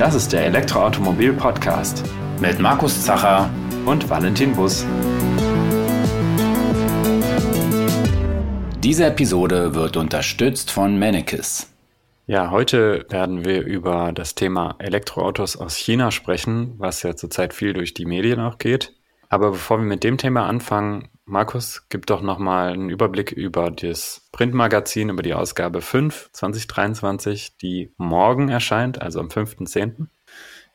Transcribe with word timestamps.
Das 0.00 0.14
ist 0.14 0.32
der 0.32 0.46
Elektroautomobil-Podcast 0.46 2.06
mit 2.40 2.58
Markus 2.58 3.04
Zacher 3.04 3.50
und 3.84 4.08
Valentin 4.08 4.54
Bus. 4.54 4.86
Diese 8.82 9.04
Episode 9.04 9.74
wird 9.74 9.98
unterstützt 9.98 10.70
von 10.70 10.98
Mannekes. 10.98 11.70
Ja, 12.26 12.50
heute 12.50 13.04
werden 13.10 13.44
wir 13.44 13.62
über 13.62 14.12
das 14.14 14.34
Thema 14.34 14.74
Elektroautos 14.78 15.58
aus 15.58 15.76
China 15.76 16.10
sprechen, 16.10 16.76
was 16.78 17.02
ja 17.02 17.14
zurzeit 17.14 17.52
viel 17.52 17.74
durch 17.74 17.92
die 17.92 18.06
Medien 18.06 18.40
auch 18.40 18.56
geht. 18.56 18.94
Aber 19.28 19.50
bevor 19.50 19.80
wir 19.80 19.84
mit 19.84 20.02
dem 20.02 20.16
Thema 20.16 20.46
anfangen, 20.46 21.10
Markus, 21.30 21.86
gib 21.88 22.06
doch 22.06 22.22
nochmal 22.22 22.72
einen 22.72 22.90
Überblick 22.90 23.30
über 23.30 23.70
das 23.70 24.28
Printmagazin, 24.32 25.10
über 25.10 25.22
die 25.22 25.34
Ausgabe 25.34 25.80
5 25.80 26.30
2023, 26.32 27.56
die 27.56 27.94
morgen 27.96 28.48
erscheint, 28.48 29.00
also 29.00 29.20
am 29.20 29.28
5.10. 29.28 30.08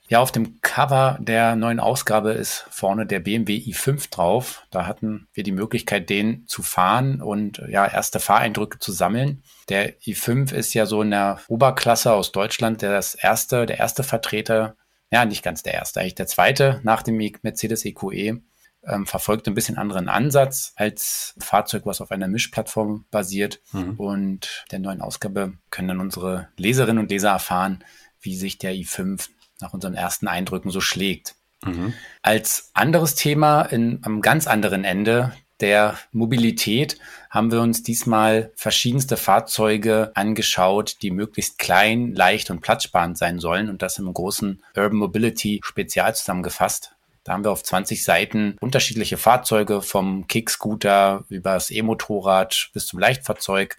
Ja, 0.07 0.19
auf 0.19 0.31
dem 0.31 0.61
Cover 0.61 1.17
der 1.19 1.57
neuen 1.57 1.81
Ausgabe 1.81 2.31
ist 2.31 2.65
vorne 2.69 3.05
der 3.05 3.19
BMW 3.19 3.57
i5 3.57 4.09
drauf. 4.11 4.65
Da 4.71 4.85
hatten 4.85 5.27
wir 5.33 5.43
die 5.43 5.51
Möglichkeit, 5.51 6.09
den 6.09 6.47
zu 6.47 6.63
fahren 6.63 7.21
und 7.21 7.61
ja, 7.67 7.85
erste 7.85 8.21
Fahreindrücke 8.21 8.79
zu 8.79 8.93
sammeln. 8.93 9.43
Der 9.67 9.99
i5 9.99 10.53
ist 10.53 10.73
ja 10.73 10.85
so 10.85 11.01
in 11.01 11.11
der 11.11 11.41
Oberklasse 11.49 12.13
aus 12.13 12.31
Deutschland 12.31 12.81
der 12.81 12.91
das 12.91 13.15
erste, 13.15 13.65
der 13.65 13.79
erste 13.79 14.03
Vertreter, 14.03 14.77
ja, 15.11 15.25
nicht 15.25 15.43
ganz 15.43 15.63
der 15.63 15.73
erste, 15.73 15.99
eigentlich 15.99 16.15
der 16.15 16.27
zweite 16.27 16.79
nach 16.83 17.03
dem 17.03 17.17
Mercedes 17.41 17.83
EQE 17.83 18.41
ähm, 18.87 19.05
verfolgt 19.05 19.47
ein 19.47 19.53
bisschen 19.53 19.77
anderen 19.77 20.09
Ansatz 20.09 20.73
als 20.75 21.35
Fahrzeug, 21.39 21.85
was 21.85 22.01
auf 22.01 22.11
einer 22.11 22.27
Mischplattform 22.27 23.05
basiert. 23.11 23.61
Mhm. 23.71 23.95
Und 23.95 24.65
der 24.71 24.79
neuen 24.79 25.01
Ausgabe 25.01 25.53
können 25.69 25.87
dann 25.87 25.99
unsere 25.99 26.49
Leserinnen 26.57 27.03
und 27.03 27.09
Leser 27.09 27.29
erfahren, 27.29 27.83
wie 28.21 28.35
sich 28.35 28.57
der 28.57 28.73
i5 28.73 29.29
nach 29.61 29.73
unseren 29.73 29.95
ersten 29.95 30.27
Eindrücken 30.27 30.71
so 30.71 30.81
schlägt. 30.81 31.35
Mhm. 31.63 31.93
Als 32.21 32.71
anderes 32.73 33.15
Thema 33.15 33.63
in, 33.63 33.99
am 34.03 34.21
ganz 34.21 34.47
anderen 34.47 34.83
Ende 34.83 35.33
der 35.61 35.97
Mobilität 36.11 36.97
haben 37.29 37.51
wir 37.51 37.61
uns 37.61 37.81
diesmal 37.81 38.51
verschiedenste 38.55 39.15
Fahrzeuge 39.15 40.11
angeschaut, 40.13 40.97
die 41.01 41.11
möglichst 41.11 41.57
klein, 41.57 42.13
leicht 42.13 42.51
und 42.51 42.59
platzsparend 42.59 43.17
sein 43.17 43.39
sollen 43.39 43.69
und 43.69 43.81
das 43.81 43.97
im 43.97 44.13
großen 44.13 44.61
Urban 44.75 44.97
Mobility 44.97 45.61
Spezial 45.63 46.13
zusammengefasst. 46.13 46.94
Da 47.25 47.33
haben 47.33 47.43
wir 47.43 47.51
auf 47.51 47.63
20 47.63 48.03
Seiten 48.03 48.55
unterschiedliche 48.61 49.17
Fahrzeuge 49.17 49.81
vom 49.81 50.27
Kickscooter 50.27 51.25
über 51.27 51.55
das 51.55 51.71
E-Motorrad 51.71 52.69
bis 52.71 52.85
zum 52.85 52.99
Leichtfahrzeug 52.99 53.77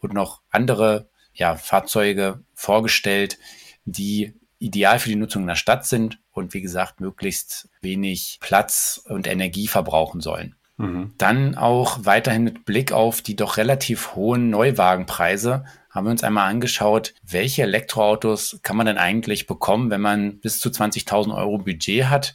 und 0.00 0.14
noch 0.14 0.40
andere 0.50 1.06
ja, 1.34 1.56
Fahrzeuge 1.56 2.40
vorgestellt, 2.54 3.38
die 3.84 4.32
ideal 4.58 4.98
für 4.98 5.10
die 5.10 5.16
Nutzung 5.16 5.42
in 5.42 5.48
der 5.48 5.56
Stadt 5.56 5.84
sind 5.84 6.18
und 6.32 6.54
wie 6.54 6.62
gesagt 6.62 7.00
möglichst 7.00 7.68
wenig 7.82 8.38
Platz 8.40 9.02
und 9.06 9.26
Energie 9.26 9.68
verbrauchen 9.68 10.22
sollen. 10.22 10.54
Mhm. 10.78 11.12
Dann 11.18 11.54
auch 11.54 11.98
weiterhin 12.04 12.44
mit 12.44 12.64
Blick 12.64 12.92
auf 12.92 13.20
die 13.20 13.36
doch 13.36 13.58
relativ 13.58 14.14
hohen 14.14 14.48
Neuwagenpreise 14.48 15.66
haben 15.90 16.06
wir 16.06 16.10
uns 16.10 16.24
einmal 16.24 16.50
angeschaut, 16.50 17.14
welche 17.22 17.62
Elektroautos 17.62 18.60
kann 18.62 18.76
man 18.76 18.86
denn 18.86 18.98
eigentlich 18.98 19.46
bekommen, 19.46 19.90
wenn 19.90 20.02
man 20.02 20.38
bis 20.40 20.60
zu 20.60 20.70
20.000 20.70 21.34
Euro 21.34 21.58
Budget 21.58 22.06
hat 22.06 22.34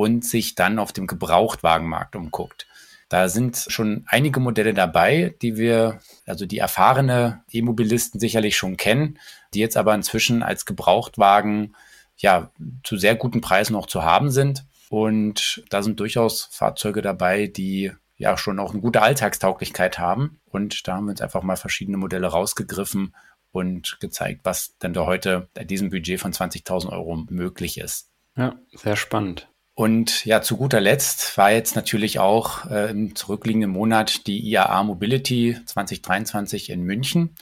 und 0.00 0.24
sich 0.24 0.54
dann 0.54 0.78
auf 0.78 0.92
dem 0.92 1.06
Gebrauchtwagenmarkt 1.06 2.16
umguckt. 2.16 2.66
Da 3.10 3.28
sind 3.28 3.66
schon 3.68 4.04
einige 4.06 4.40
Modelle 4.40 4.72
dabei, 4.72 5.34
die 5.42 5.58
wir, 5.58 6.00
also 6.26 6.46
die 6.46 6.56
erfahrene 6.56 7.42
E-Mobilisten 7.50 8.18
sicherlich 8.18 8.56
schon 8.56 8.78
kennen, 8.78 9.18
die 9.52 9.58
jetzt 9.58 9.76
aber 9.76 9.94
inzwischen 9.94 10.42
als 10.42 10.64
Gebrauchtwagen 10.64 11.76
ja 12.16 12.50
zu 12.82 12.96
sehr 12.96 13.14
guten 13.14 13.42
Preisen 13.42 13.76
auch 13.76 13.86
zu 13.86 14.02
haben 14.02 14.30
sind. 14.30 14.64
Und 14.88 15.62
da 15.68 15.82
sind 15.82 16.00
durchaus 16.00 16.44
Fahrzeuge 16.50 17.02
dabei, 17.02 17.46
die 17.46 17.92
ja 18.16 18.38
schon 18.38 18.58
auch 18.58 18.70
eine 18.70 18.80
gute 18.80 19.02
Alltagstauglichkeit 19.02 19.98
haben. 19.98 20.40
Und 20.46 20.88
da 20.88 20.96
haben 20.96 21.04
wir 21.04 21.10
uns 21.10 21.20
einfach 21.20 21.42
mal 21.42 21.56
verschiedene 21.56 21.98
Modelle 21.98 22.28
rausgegriffen 22.28 23.14
und 23.52 23.98
gezeigt, 24.00 24.40
was 24.44 24.78
denn 24.78 24.94
da 24.94 25.04
heute 25.04 25.50
bei 25.52 25.64
diesem 25.64 25.90
Budget 25.90 26.20
von 26.20 26.32
20.000 26.32 26.88
Euro 26.90 27.16
möglich 27.28 27.76
ist. 27.76 28.08
Ja, 28.34 28.54
sehr 28.72 28.96
spannend. 28.96 29.50
Und 29.74 30.24
ja, 30.26 30.42
zu 30.42 30.56
guter 30.56 30.80
Letzt 30.80 31.38
war 31.38 31.52
jetzt 31.52 31.74
natürlich 31.74 32.18
auch 32.18 32.66
äh, 32.70 32.90
im 32.90 33.14
zurückliegenden 33.14 33.70
Monat 33.70 34.26
die 34.26 34.38
IAA 34.40 34.82
Mobility 34.84 35.56
2023 35.64 36.70
in 36.70 36.82
München. 36.82 37.34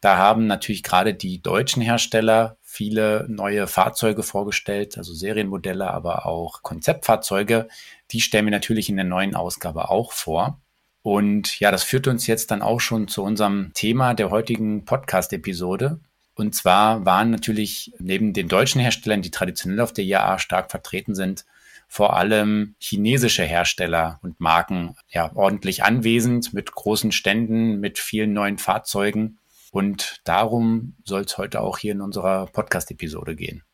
Da 0.00 0.16
haben 0.16 0.46
natürlich 0.46 0.82
gerade 0.82 1.14
die 1.14 1.42
deutschen 1.42 1.82
Hersteller 1.82 2.56
viele 2.62 3.26
neue 3.28 3.66
Fahrzeuge 3.66 4.22
vorgestellt, 4.22 4.96
also 4.96 5.12
Serienmodelle, 5.12 5.90
aber 5.90 6.26
auch 6.26 6.62
Konzeptfahrzeuge. 6.62 7.68
Die 8.10 8.20
stellen 8.20 8.46
wir 8.46 8.50
natürlich 8.50 8.88
in 8.88 8.96
der 8.96 9.04
neuen 9.04 9.34
Ausgabe 9.34 9.90
auch 9.90 10.12
vor. 10.12 10.60
Und 11.02 11.58
ja, 11.60 11.70
das 11.70 11.82
führt 11.82 12.08
uns 12.08 12.26
jetzt 12.26 12.50
dann 12.50 12.62
auch 12.62 12.80
schon 12.80 13.08
zu 13.08 13.22
unserem 13.22 13.72
Thema 13.74 14.14
der 14.14 14.30
heutigen 14.30 14.84
Podcast-Episode. 14.84 16.00
Und 16.34 16.54
zwar 16.54 17.04
waren 17.04 17.30
natürlich 17.30 17.92
neben 17.98 18.32
den 18.32 18.48
deutschen 18.48 18.80
Herstellern, 18.80 19.22
die 19.22 19.30
traditionell 19.30 19.80
auf 19.80 19.92
der 19.92 20.04
IAA 20.04 20.38
stark 20.38 20.70
vertreten 20.70 21.14
sind, 21.14 21.44
vor 21.92 22.16
allem 22.16 22.76
chinesische 22.78 23.42
Hersteller 23.42 24.20
und 24.22 24.38
Marken 24.38 24.94
ja 25.08 25.32
ordentlich 25.34 25.82
anwesend 25.82 26.54
mit 26.54 26.70
großen 26.70 27.10
Ständen, 27.10 27.80
mit 27.80 27.98
vielen 27.98 28.32
neuen 28.32 28.58
Fahrzeugen. 28.58 29.40
Und 29.72 30.20
darum 30.22 30.94
soll 31.04 31.22
es 31.22 31.36
heute 31.36 31.60
auch 31.60 31.78
hier 31.78 31.90
in 31.90 32.00
unserer 32.00 32.46
Podcast-Episode 32.46 33.34
gehen. 33.34 33.64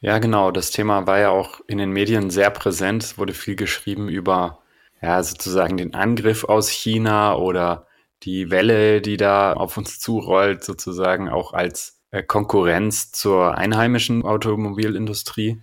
Ja, 0.00 0.18
genau. 0.18 0.50
Das 0.50 0.72
Thema 0.72 1.06
war 1.06 1.18
ja 1.18 1.30
auch 1.30 1.60
in 1.66 1.78
den 1.78 1.90
Medien 1.90 2.28
sehr 2.28 2.50
präsent. 2.50 3.02
Es 3.02 3.16
wurde 3.16 3.32
viel 3.32 3.56
geschrieben 3.56 4.10
über 4.10 4.58
ja, 5.00 5.22
sozusagen 5.22 5.78
den 5.78 5.94
Angriff 5.94 6.44
aus 6.44 6.68
China 6.68 7.34
oder 7.36 7.86
die 8.24 8.50
Welle, 8.50 9.00
die 9.00 9.16
da 9.16 9.54
auf 9.54 9.78
uns 9.78 9.98
zurollt, 10.00 10.62
sozusagen 10.62 11.30
auch 11.30 11.54
als 11.54 12.02
äh, 12.10 12.22
Konkurrenz 12.22 13.10
zur 13.10 13.56
einheimischen 13.56 14.22
Automobilindustrie. 14.22 15.62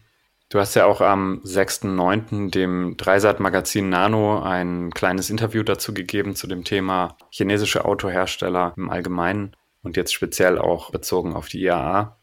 Du 0.52 0.60
hast 0.60 0.76
ja 0.76 0.86
auch 0.86 1.00
am 1.00 1.40
6.9. 1.46 2.52
dem 2.52 2.98
Dreisat-Magazin 2.98 3.88
Nano 3.88 4.42
ein 4.42 4.92
kleines 4.92 5.30
Interview 5.30 5.64
dazu 5.64 5.94
gegeben 5.94 6.36
zu 6.36 6.46
dem 6.46 6.66
Thema 6.66 7.16
chinesische 7.30 7.86
Autohersteller 7.86 8.74
im 8.76 8.90
Allgemeinen 8.90 9.56
und 9.82 9.96
jetzt 9.96 10.14
speziell 10.14 10.60
auch 10.60 10.92
bezogen 10.92 11.36
auf 11.36 11.48
die 11.48 11.64
IAA. 11.64 12.18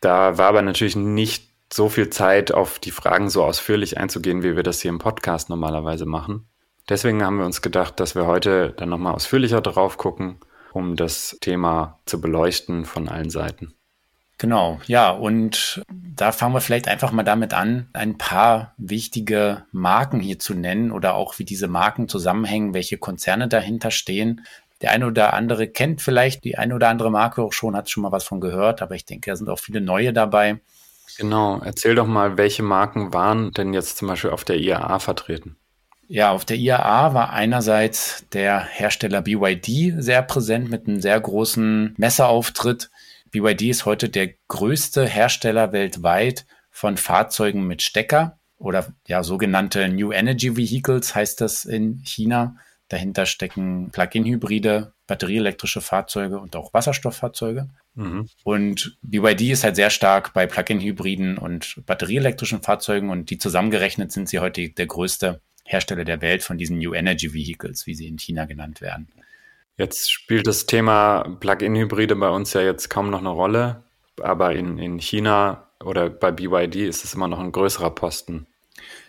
Da 0.00 0.38
war 0.38 0.46
aber 0.46 0.62
natürlich 0.62 0.96
nicht 0.96 1.50
so 1.70 1.90
viel 1.90 2.08
Zeit, 2.08 2.52
auf 2.52 2.78
die 2.78 2.90
Fragen 2.90 3.28
so 3.28 3.44
ausführlich 3.44 3.98
einzugehen, 3.98 4.42
wie 4.42 4.56
wir 4.56 4.62
das 4.62 4.80
hier 4.80 4.88
im 4.88 4.98
Podcast 4.98 5.50
normalerweise 5.50 6.06
machen. 6.06 6.48
Deswegen 6.88 7.22
haben 7.22 7.36
wir 7.36 7.44
uns 7.44 7.60
gedacht, 7.60 8.00
dass 8.00 8.14
wir 8.14 8.24
heute 8.24 8.72
dann 8.78 8.88
nochmal 8.88 9.12
ausführlicher 9.12 9.60
drauf 9.60 9.98
gucken, 9.98 10.40
um 10.72 10.96
das 10.96 11.36
Thema 11.42 11.98
zu 12.06 12.18
beleuchten 12.18 12.86
von 12.86 13.10
allen 13.10 13.28
Seiten. 13.28 13.74
Genau, 14.38 14.78
ja, 14.86 15.10
und 15.10 15.82
da 15.90 16.30
fangen 16.30 16.54
wir 16.54 16.60
vielleicht 16.60 16.86
einfach 16.86 17.10
mal 17.10 17.24
damit 17.24 17.54
an, 17.54 17.88
ein 17.92 18.18
paar 18.18 18.72
wichtige 18.76 19.64
Marken 19.72 20.20
hier 20.20 20.38
zu 20.38 20.54
nennen 20.54 20.92
oder 20.92 21.14
auch 21.14 21.40
wie 21.40 21.44
diese 21.44 21.66
Marken 21.66 22.08
zusammenhängen, 22.08 22.72
welche 22.72 22.98
Konzerne 22.98 23.48
dahinter 23.48 23.90
stehen. 23.90 24.46
Der 24.80 24.92
eine 24.92 25.08
oder 25.08 25.34
andere 25.34 25.66
kennt 25.66 26.02
vielleicht 26.02 26.44
die 26.44 26.56
eine 26.56 26.76
oder 26.76 26.88
andere 26.88 27.10
Marke 27.10 27.42
auch 27.42 27.52
schon, 27.52 27.74
hat 27.74 27.90
schon 27.90 28.04
mal 28.04 28.12
was 28.12 28.22
von 28.22 28.40
gehört, 28.40 28.80
aber 28.80 28.94
ich 28.94 29.04
denke, 29.04 29.30
da 29.30 29.36
sind 29.36 29.48
auch 29.48 29.58
viele 29.58 29.80
neue 29.80 30.12
dabei. 30.12 30.60
Genau, 31.16 31.60
erzähl 31.64 31.96
doch 31.96 32.06
mal, 32.06 32.38
welche 32.38 32.62
Marken 32.62 33.12
waren 33.12 33.50
denn 33.50 33.74
jetzt 33.74 33.98
zum 33.98 34.06
Beispiel 34.06 34.30
auf 34.30 34.44
der 34.44 34.58
IAA 34.58 35.00
vertreten? 35.00 35.56
Ja, 36.06 36.30
auf 36.30 36.44
der 36.44 36.56
IAA 36.56 37.12
war 37.12 37.32
einerseits 37.32 38.24
der 38.32 38.60
Hersteller 38.64 39.20
BYD 39.20 39.94
sehr 39.98 40.22
präsent 40.22 40.70
mit 40.70 40.86
einem 40.86 41.00
sehr 41.00 41.20
großen 41.20 41.94
Messeauftritt. 41.98 42.90
BYD 43.30 43.62
ist 43.62 43.84
heute 43.84 44.08
der 44.08 44.34
größte 44.48 45.06
Hersteller 45.06 45.72
weltweit 45.72 46.46
von 46.70 46.96
Fahrzeugen 46.96 47.66
mit 47.66 47.82
Stecker 47.82 48.38
oder 48.56 48.92
ja 49.06 49.22
sogenannte 49.22 49.88
New 49.88 50.12
Energy 50.12 50.56
Vehicles 50.56 51.14
heißt 51.14 51.40
das 51.40 51.64
in 51.64 52.02
China. 52.04 52.56
Dahinter 52.88 53.26
stecken 53.26 53.90
Plug-in-Hybride, 53.90 54.94
batterieelektrische 55.06 55.82
Fahrzeuge 55.82 56.40
und 56.40 56.56
auch 56.56 56.72
Wasserstofffahrzeuge. 56.72 57.68
Mhm. 57.94 58.28
Und 58.44 58.96
BYD 59.02 59.50
ist 59.50 59.64
halt 59.64 59.76
sehr 59.76 59.90
stark 59.90 60.32
bei 60.32 60.46
Plug-in-Hybriden 60.46 61.36
und 61.36 61.84
batterieelektrischen 61.84 62.62
Fahrzeugen 62.62 63.10
und 63.10 63.30
die 63.30 63.38
zusammengerechnet 63.38 64.10
sind 64.12 64.28
sie 64.28 64.38
heute 64.38 64.70
der 64.70 64.86
größte 64.86 65.40
Hersteller 65.64 66.04
der 66.04 66.22
Welt 66.22 66.42
von 66.42 66.56
diesen 66.56 66.78
New 66.78 66.94
Energy 66.94 67.34
Vehicles, 67.34 67.86
wie 67.86 67.94
sie 67.94 68.08
in 68.08 68.18
China 68.18 68.46
genannt 68.46 68.80
werden. 68.80 69.08
Jetzt 69.78 70.10
spielt 70.10 70.48
das 70.48 70.66
Thema 70.66 71.22
Plug-in-Hybride 71.38 72.16
bei 72.16 72.28
uns 72.28 72.52
ja 72.52 72.60
jetzt 72.60 72.90
kaum 72.90 73.10
noch 73.10 73.20
eine 73.20 73.28
Rolle, 73.28 73.84
aber 74.20 74.52
in, 74.52 74.76
in 74.78 74.98
China 74.98 75.68
oder 75.82 76.10
bei 76.10 76.32
BYD 76.32 76.76
ist 76.76 77.04
es 77.04 77.14
immer 77.14 77.28
noch 77.28 77.38
ein 77.38 77.52
größerer 77.52 77.90
Posten. 77.90 78.48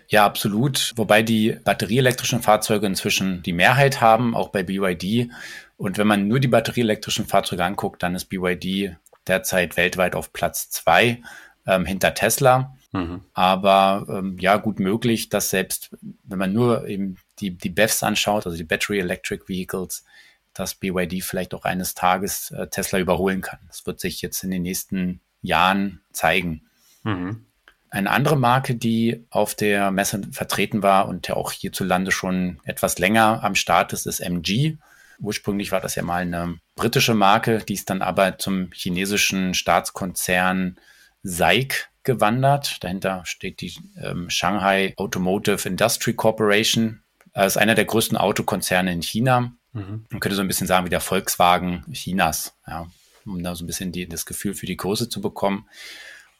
Ja, 0.08 0.26
absolut. 0.26 0.94
Wobei 0.96 1.24
die 1.24 1.58
batterieelektrischen 1.64 2.42
Fahrzeuge 2.42 2.86
inzwischen 2.86 3.42
die 3.42 3.54
Mehrheit 3.54 4.00
haben, 4.00 4.36
auch 4.36 4.50
bei 4.50 4.64
BYD. 4.64 5.32
Und 5.78 5.98
wenn 5.98 6.08
man 6.08 6.28
nur 6.28 6.40
die 6.40 6.48
batterieelektrischen 6.48 7.26
Fahrzeuge 7.26 7.64
anguckt, 7.64 8.04
dann 8.04 8.14
ist 8.14 8.26
BYD 8.26 8.96
derzeit 9.28 9.76
weltweit 9.76 10.16
auf 10.16 10.34
Platz 10.34 10.70
zwei 10.70 11.22
ähm, 11.66 11.86
hinter 11.86 12.14
Tesla. 12.14 12.76
Mhm. 12.92 13.22
Aber 13.34 14.06
ähm, 14.10 14.38
ja, 14.40 14.58
gut 14.58 14.80
möglich, 14.80 15.30
dass 15.30 15.50
selbst, 15.50 15.96
wenn 16.24 16.40
man 16.40 16.54
nur 16.54 16.88
eben 16.88 17.18
die, 17.40 17.52
die 17.52 17.70
BEVs 17.70 18.04
anschaut, 18.04 18.46
also 18.46 18.58
die 18.58 18.64
Battery 18.64 19.00
Electric 19.00 19.48
Vehicles, 19.48 20.06
dass 20.54 20.76
BYD 20.76 21.24
vielleicht 21.24 21.54
auch 21.54 21.64
eines 21.64 21.94
Tages 21.94 22.52
äh, 22.52 22.68
Tesla 22.68 23.00
überholen 23.00 23.42
kann. 23.42 23.60
Das 23.68 23.86
wird 23.86 24.00
sich 24.00 24.22
jetzt 24.22 24.44
in 24.44 24.52
den 24.52 24.64
nächsten 24.64 25.22
Jahren 25.42 26.02
zeigen. 26.12 26.68
Mhm. 27.04 27.46
Eine 27.92 28.12
andere 28.12 28.38
Marke, 28.38 28.76
die 28.76 29.26
auf 29.32 29.56
der 29.56 29.90
Messe 29.90 30.22
vertreten 30.32 30.84
war 30.84 31.08
und 31.08 31.28
ja 31.28 31.36
auch 31.36 31.52
hierzulande 31.52 32.12
schon 32.12 32.60
etwas 32.64 33.00
länger 33.00 33.44
am 33.44 33.56
Start 33.56 33.94
ist, 33.94 34.06
ist 34.06 34.20
MG. 34.20 34.78
Ursprünglich 35.20 35.72
war 35.72 35.82
das 35.82 35.96
ja 35.96 36.04
mal 36.04 36.22
eine 36.22 36.60
britische 36.76 37.16
Marke, 37.16 37.60
die 37.60 37.74
ist 37.74 37.90
dann 37.90 38.02
aber 38.02 38.38
zum 38.38 38.70
chinesischen 38.74 39.54
Staatskonzern 39.54 40.78
SAIC 41.24 41.90
gewandert. 42.04 42.84
Dahinter 42.84 43.24
steht 43.26 43.62
die 43.62 43.74
ähm, 44.02 44.30
Shanghai 44.30 44.94
Automotive 44.98 45.68
Industry 45.68 46.14
Corporation. 46.14 47.04
Das 47.34 47.56
ist 47.56 47.58
einer 47.58 47.76
der 47.76 47.86
größten 47.86 48.18
Autokonzerne 48.18 48.92
in 48.94 49.02
China. 49.02 49.54
Mhm. 49.74 50.06
Man 50.10 50.20
könnte 50.20 50.36
so 50.36 50.42
ein 50.42 50.48
bisschen 50.48 50.68
sagen 50.68 50.86
wie 50.86 50.90
der 50.90 51.02
Volkswagen 51.02 51.86
Chinas, 51.92 52.54
ja, 52.68 52.88
um 53.26 53.44
da 53.44 53.56
so 53.56 53.64
ein 53.64 53.68
bisschen 53.68 53.92
die, 53.92 54.08
das 54.08 54.26
Gefühl 54.26 54.54
für 54.54 54.66
die 54.66 54.78
Größe 54.78 55.10
zu 55.10 55.22
bekommen. 55.22 55.68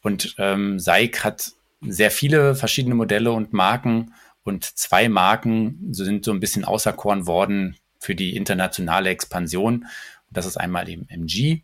Und 0.02 0.34
ähm, 0.38 0.78
SAIC 0.78 1.24
hat 1.24 1.52
sehr 1.80 2.10
viele 2.10 2.54
verschiedene 2.54 2.94
Modelle 2.94 3.32
und 3.32 3.52
Marken 3.52 4.14
und 4.42 4.64
zwei 4.64 5.08
Marken 5.08 5.92
sind 5.92 6.24
so 6.24 6.32
ein 6.32 6.40
bisschen 6.40 6.64
auserkoren 6.64 7.26
worden 7.26 7.76
für 7.98 8.14
die 8.14 8.36
internationale 8.36 9.10
Expansion. 9.10 9.74
Und 9.74 10.36
das 10.36 10.46
ist 10.46 10.56
einmal 10.56 10.88
eben 10.88 11.08
MG 11.08 11.62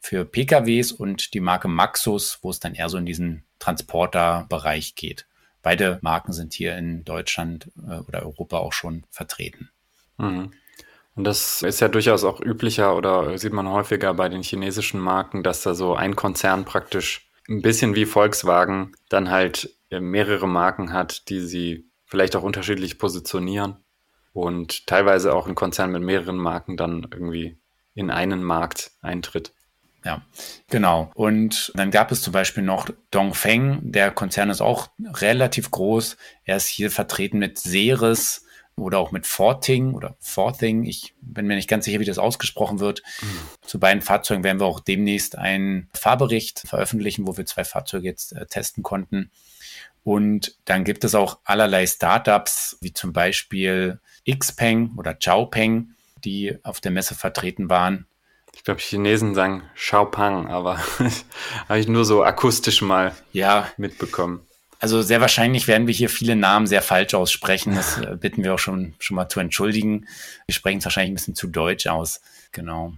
für 0.00 0.24
PKWs 0.24 0.92
und 0.92 1.34
die 1.34 1.40
Marke 1.40 1.68
Maxus, 1.68 2.38
wo 2.42 2.50
es 2.50 2.60
dann 2.60 2.74
eher 2.74 2.88
so 2.88 2.98
in 2.98 3.06
diesen 3.06 3.44
Transporter-Bereich 3.58 4.94
geht. 4.94 5.26
Beide 5.62 5.98
Marken 6.02 6.32
sind 6.32 6.54
hier 6.54 6.76
in 6.76 7.04
Deutschland 7.04 7.70
äh, 7.88 7.96
oder 7.96 8.22
Europa 8.22 8.58
auch 8.58 8.72
schon 8.72 9.04
vertreten. 9.10 9.70
Mhm. 10.18 10.52
Und 11.18 11.24
das 11.24 11.62
ist 11.62 11.80
ja 11.80 11.88
durchaus 11.88 12.22
auch 12.22 12.40
üblicher 12.40 12.96
oder 12.96 13.36
sieht 13.38 13.52
man 13.52 13.68
häufiger 13.68 14.14
bei 14.14 14.28
den 14.28 14.44
chinesischen 14.44 15.00
Marken, 15.00 15.42
dass 15.42 15.64
da 15.64 15.74
so 15.74 15.96
ein 15.96 16.14
Konzern 16.14 16.64
praktisch 16.64 17.28
ein 17.48 17.60
bisschen 17.60 17.96
wie 17.96 18.06
Volkswagen 18.06 18.92
dann 19.08 19.28
halt 19.28 19.74
äh, 19.90 19.98
mehrere 19.98 20.46
Marken 20.46 20.92
hat, 20.92 21.28
die 21.28 21.40
sie 21.40 21.90
vielleicht 22.06 22.36
auch 22.36 22.44
unterschiedlich 22.44 23.00
positionieren 23.00 23.78
und 24.32 24.86
teilweise 24.86 25.34
auch 25.34 25.48
ein 25.48 25.56
Konzern 25.56 25.90
mit 25.90 26.02
mehreren 26.02 26.36
Marken 26.36 26.76
dann 26.76 27.08
irgendwie 27.10 27.58
in 27.94 28.12
einen 28.12 28.44
Markt 28.44 28.92
eintritt. 29.02 29.52
Ja, 30.04 30.22
genau. 30.70 31.10
Und 31.16 31.72
dann 31.74 31.90
gab 31.90 32.12
es 32.12 32.22
zum 32.22 32.32
Beispiel 32.32 32.62
noch 32.62 32.90
Dongfeng. 33.10 33.80
Der 33.82 34.12
Konzern 34.12 34.50
ist 34.50 34.60
auch 34.60 34.86
relativ 35.00 35.72
groß. 35.72 36.16
Er 36.44 36.58
ist 36.58 36.68
hier 36.68 36.92
vertreten 36.92 37.40
mit 37.40 37.58
Ceres 37.58 38.44
oder 38.80 38.98
auch 38.98 39.12
mit 39.12 39.26
Forting 39.26 39.94
oder 39.94 40.16
Forthing. 40.20 40.84
Ich 40.84 41.14
bin 41.20 41.46
mir 41.46 41.56
nicht 41.56 41.68
ganz 41.68 41.84
sicher, 41.84 42.00
wie 42.00 42.04
das 42.04 42.18
ausgesprochen 42.18 42.80
wird. 42.80 43.02
Mhm. 43.22 43.38
Zu 43.66 43.78
beiden 43.78 44.02
Fahrzeugen 44.02 44.44
werden 44.44 44.60
wir 44.60 44.66
auch 44.66 44.80
demnächst 44.80 45.36
einen 45.36 45.88
Fahrbericht 45.94 46.60
veröffentlichen, 46.66 47.26
wo 47.26 47.36
wir 47.36 47.46
zwei 47.46 47.64
Fahrzeuge 47.64 48.06
jetzt 48.06 48.32
äh, 48.32 48.46
testen 48.46 48.82
konnten. 48.82 49.30
Und 50.04 50.56
dann 50.64 50.84
gibt 50.84 51.04
es 51.04 51.14
auch 51.14 51.38
allerlei 51.44 51.86
Startups, 51.86 52.78
wie 52.80 52.92
zum 52.92 53.12
Beispiel 53.12 54.00
Xpeng 54.28 54.92
oder 54.96 55.14
Xiaopeng, 55.14 55.90
die 56.24 56.56
auf 56.62 56.80
der 56.80 56.92
Messe 56.92 57.14
vertreten 57.14 57.68
waren. 57.68 58.06
Ich 58.54 58.64
glaube, 58.64 58.80
Chinesen 58.80 59.34
sagen 59.34 59.62
Xiaopang, 59.74 60.48
aber 60.48 60.78
habe 61.68 61.78
ich 61.78 61.88
nur 61.88 62.04
so 62.04 62.22
akustisch 62.22 62.82
mal 62.82 63.14
ja. 63.32 63.70
mitbekommen. 63.76 64.47
Also 64.78 65.02
sehr 65.02 65.20
wahrscheinlich 65.20 65.66
werden 65.66 65.86
wir 65.86 65.94
hier 65.94 66.08
viele 66.08 66.36
Namen 66.36 66.66
sehr 66.66 66.82
falsch 66.82 67.14
aussprechen. 67.14 67.74
Das 67.74 67.98
äh, 67.98 68.16
bitten 68.16 68.44
wir 68.44 68.54
auch 68.54 68.58
schon, 68.58 68.94
schon 68.98 69.16
mal 69.16 69.28
zu 69.28 69.40
entschuldigen. 69.40 70.06
Wir 70.46 70.54
sprechen 70.54 70.78
es 70.78 70.84
wahrscheinlich 70.84 71.12
ein 71.12 71.16
bisschen 71.16 71.34
zu 71.34 71.48
deutsch 71.48 71.86
aus. 71.88 72.20
Genau. 72.52 72.94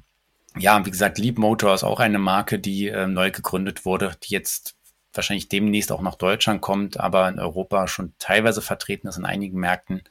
Ja, 0.59 0.85
wie 0.85 0.91
gesagt, 0.91 1.19
Leap 1.19 1.39
Motor 1.39 1.75
ist 1.75 1.85
auch 1.85 2.01
eine 2.01 2.19
Marke, 2.19 2.59
die 2.59 2.89
äh, 2.89 3.07
neu 3.07 3.31
gegründet 3.31 3.85
wurde, 3.85 4.17
die 4.23 4.35
jetzt 4.35 4.75
wahrscheinlich 5.15 5.49
demnächst 5.49 5.91
auch 5.93 6.03
nach 6.03 6.17
Deutschland 6.17 6.61
kommt, 6.61 7.01
aber 7.01 7.29
in 7.29 7.39
Europa 7.39 7.89
schon 7.89 8.13
teilweise 8.19 8.63
vertreten 8.63 9.09
ist 9.09 9.17
in 9.17 9.25
einigen 9.25 9.59
Märkten. 9.59 10.03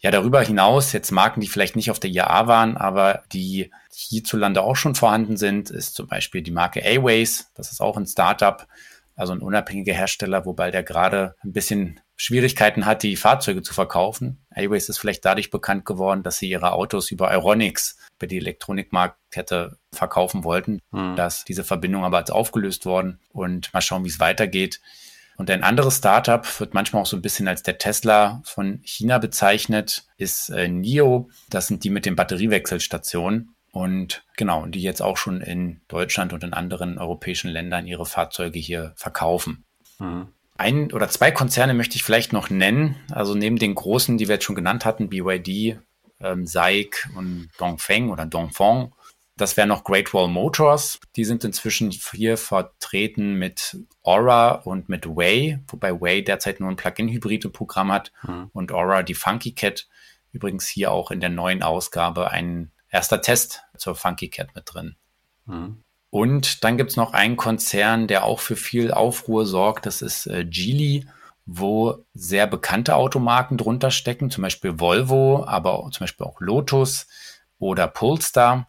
Ja, 0.00 0.10
darüber 0.10 0.40
hinaus, 0.40 0.92
jetzt 0.92 1.10
Marken, 1.10 1.40
die 1.40 1.48
vielleicht 1.48 1.76
nicht 1.76 1.90
auf 1.90 2.00
der 2.00 2.10
IAA 2.10 2.46
waren, 2.46 2.76
aber 2.78 3.22
die 3.32 3.70
hierzulande 3.92 4.62
auch 4.62 4.76
schon 4.76 4.94
vorhanden 4.94 5.36
sind, 5.36 5.70
ist 5.70 5.94
zum 5.94 6.06
Beispiel 6.06 6.40
die 6.40 6.52
Marke 6.52 6.80
Airways. 6.80 7.50
Das 7.54 7.70
ist 7.70 7.82
auch 7.82 7.98
ein 7.98 8.06
Startup, 8.06 8.66
also 9.20 9.34
ein 9.34 9.40
unabhängiger 9.40 9.92
Hersteller, 9.92 10.46
wobei 10.46 10.70
der 10.70 10.82
gerade 10.82 11.36
ein 11.44 11.52
bisschen 11.52 12.00
Schwierigkeiten 12.16 12.86
hat, 12.86 13.02
die 13.02 13.16
Fahrzeuge 13.16 13.62
zu 13.62 13.74
verkaufen. 13.74 14.44
Airways 14.54 14.88
ist 14.88 14.98
vielleicht 14.98 15.24
dadurch 15.24 15.50
bekannt 15.50 15.84
geworden, 15.84 16.22
dass 16.22 16.38
sie 16.38 16.48
ihre 16.48 16.72
Autos 16.72 17.10
über 17.10 17.28
Euronics, 17.28 17.98
über 18.18 18.26
die 18.26 18.38
Elektronikmarktkette 18.38 19.78
verkaufen 19.92 20.42
wollten. 20.44 20.80
Hm. 20.92 21.16
Dass 21.16 21.44
diese 21.44 21.64
Verbindung 21.64 22.04
aber 22.04 22.16
als 22.16 22.30
aufgelöst 22.30 22.86
worden 22.86 23.20
und 23.30 23.72
mal 23.74 23.82
schauen, 23.82 24.04
wie 24.04 24.08
es 24.08 24.20
weitergeht. 24.20 24.80
Und 25.36 25.50
ein 25.50 25.64
anderes 25.64 25.98
Startup 25.98 26.46
wird 26.60 26.74
manchmal 26.74 27.02
auch 27.02 27.06
so 27.06 27.16
ein 27.16 27.22
bisschen 27.22 27.48
als 27.48 27.62
der 27.62 27.78
Tesla 27.78 28.42
von 28.44 28.80
China 28.84 29.18
bezeichnet, 29.18 30.04
ist 30.16 30.50
äh, 30.50 30.68
NIO. 30.68 31.30
Das 31.48 31.66
sind 31.66 31.84
die 31.84 31.90
mit 31.90 32.04
den 32.04 32.16
Batteriewechselstationen. 32.16 33.54
Und 33.72 34.24
genau, 34.36 34.66
die 34.66 34.82
jetzt 34.82 35.00
auch 35.00 35.16
schon 35.16 35.40
in 35.40 35.80
Deutschland 35.88 36.32
und 36.32 36.42
in 36.42 36.52
anderen 36.52 36.98
europäischen 36.98 37.48
Ländern 37.48 37.86
ihre 37.86 38.06
Fahrzeuge 38.06 38.58
hier 38.58 38.92
verkaufen. 38.96 39.64
Mhm. 39.98 40.28
Ein 40.56 40.92
oder 40.92 41.08
zwei 41.08 41.30
Konzerne 41.30 41.72
möchte 41.72 41.96
ich 41.96 42.02
vielleicht 42.02 42.32
noch 42.32 42.50
nennen. 42.50 42.96
Also 43.10 43.34
neben 43.34 43.56
den 43.56 43.74
großen, 43.74 44.18
die 44.18 44.28
wir 44.28 44.34
jetzt 44.34 44.44
schon 44.44 44.56
genannt 44.56 44.84
hatten, 44.84 45.08
BYD, 45.08 45.78
ähm, 46.20 46.46
SAIC 46.46 47.08
und 47.16 47.48
Dongfeng 47.58 48.10
oder 48.10 48.26
Dongfeng, 48.26 48.92
das 49.40 49.56
wären 49.56 49.70
noch 49.70 49.84
Great 49.84 50.12
Wall 50.12 50.28
Motors. 50.28 51.00
Die 51.16 51.24
sind 51.24 51.44
inzwischen 51.44 51.90
hier 51.90 52.36
vertreten 52.36 53.36
mit 53.36 53.78
Aura 54.02 54.50
und 54.52 54.90
mit 54.90 55.06
Way, 55.06 55.60
wobei 55.68 55.98
Way 55.98 56.22
derzeit 56.24 56.60
nur 56.60 56.68
ein 56.68 56.76
Plug-in-Hybrid 56.76 57.46
im 57.46 57.52
Programm 57.52 57.90
hat 57.90 58.12
mhm. 58.22 58.50
und 58.52 58.70
Aura 58.70 59.02
die 59.02 59.14
Funky 59.14 59.52
Cat. 59.52 59.88
Übrigens 60.32 60.68
hier 60.68 60.92
auch 60.92 61.10
in 61.10 61.20
der 61.20 61.30
neuen 61.30 61.62
Ausgabe 61.62 62.30
ein 62.30 62.70
erster 62.90 63.20
Test 63.20 63.62
zur 63.76 63.94
Funky 63.94 64.28
Cat 64.28 64.54
mit 64.54 64.64
drin. 64.66 64.96
Mhm. 65.46 65.82
Und 66.10 66.64
dann 66.64 66.76
gibt's 66.76 66.96
noch 66.96 67.12
einen 67.12 67.36
Konzern, 67.36 68.08
der 68.08 68.24
auch 68.24 68.40
für 68.40 68.56
viel 68.56 68.92
Aufruhr 68.92 69.46
sorgt. 69.46 69.86
Das 69.86 70.02
ist 70.02 70.26
äh, 70.26 70.44
Geely, 70.44 71.06
wo 71.46 72.04
sehr 72.14 72.46
bekannte 72.46 72.96
Automarken 72.96 73.56
drunter 73.56 73.90
stecken, 73.90 74.30
zum 74.30 74.42
Beispiel 74.42 74.80
Volvo, 74.80 75.44
aber 75.46 75.74
auch, 75.74 75.90
zum 75.90 76.04
Beispiel 76.04 76.26
auch 76.26 76.40
Lotus 76.40 77.06
oder 77.58 77.86
Polestar 77.86 78.66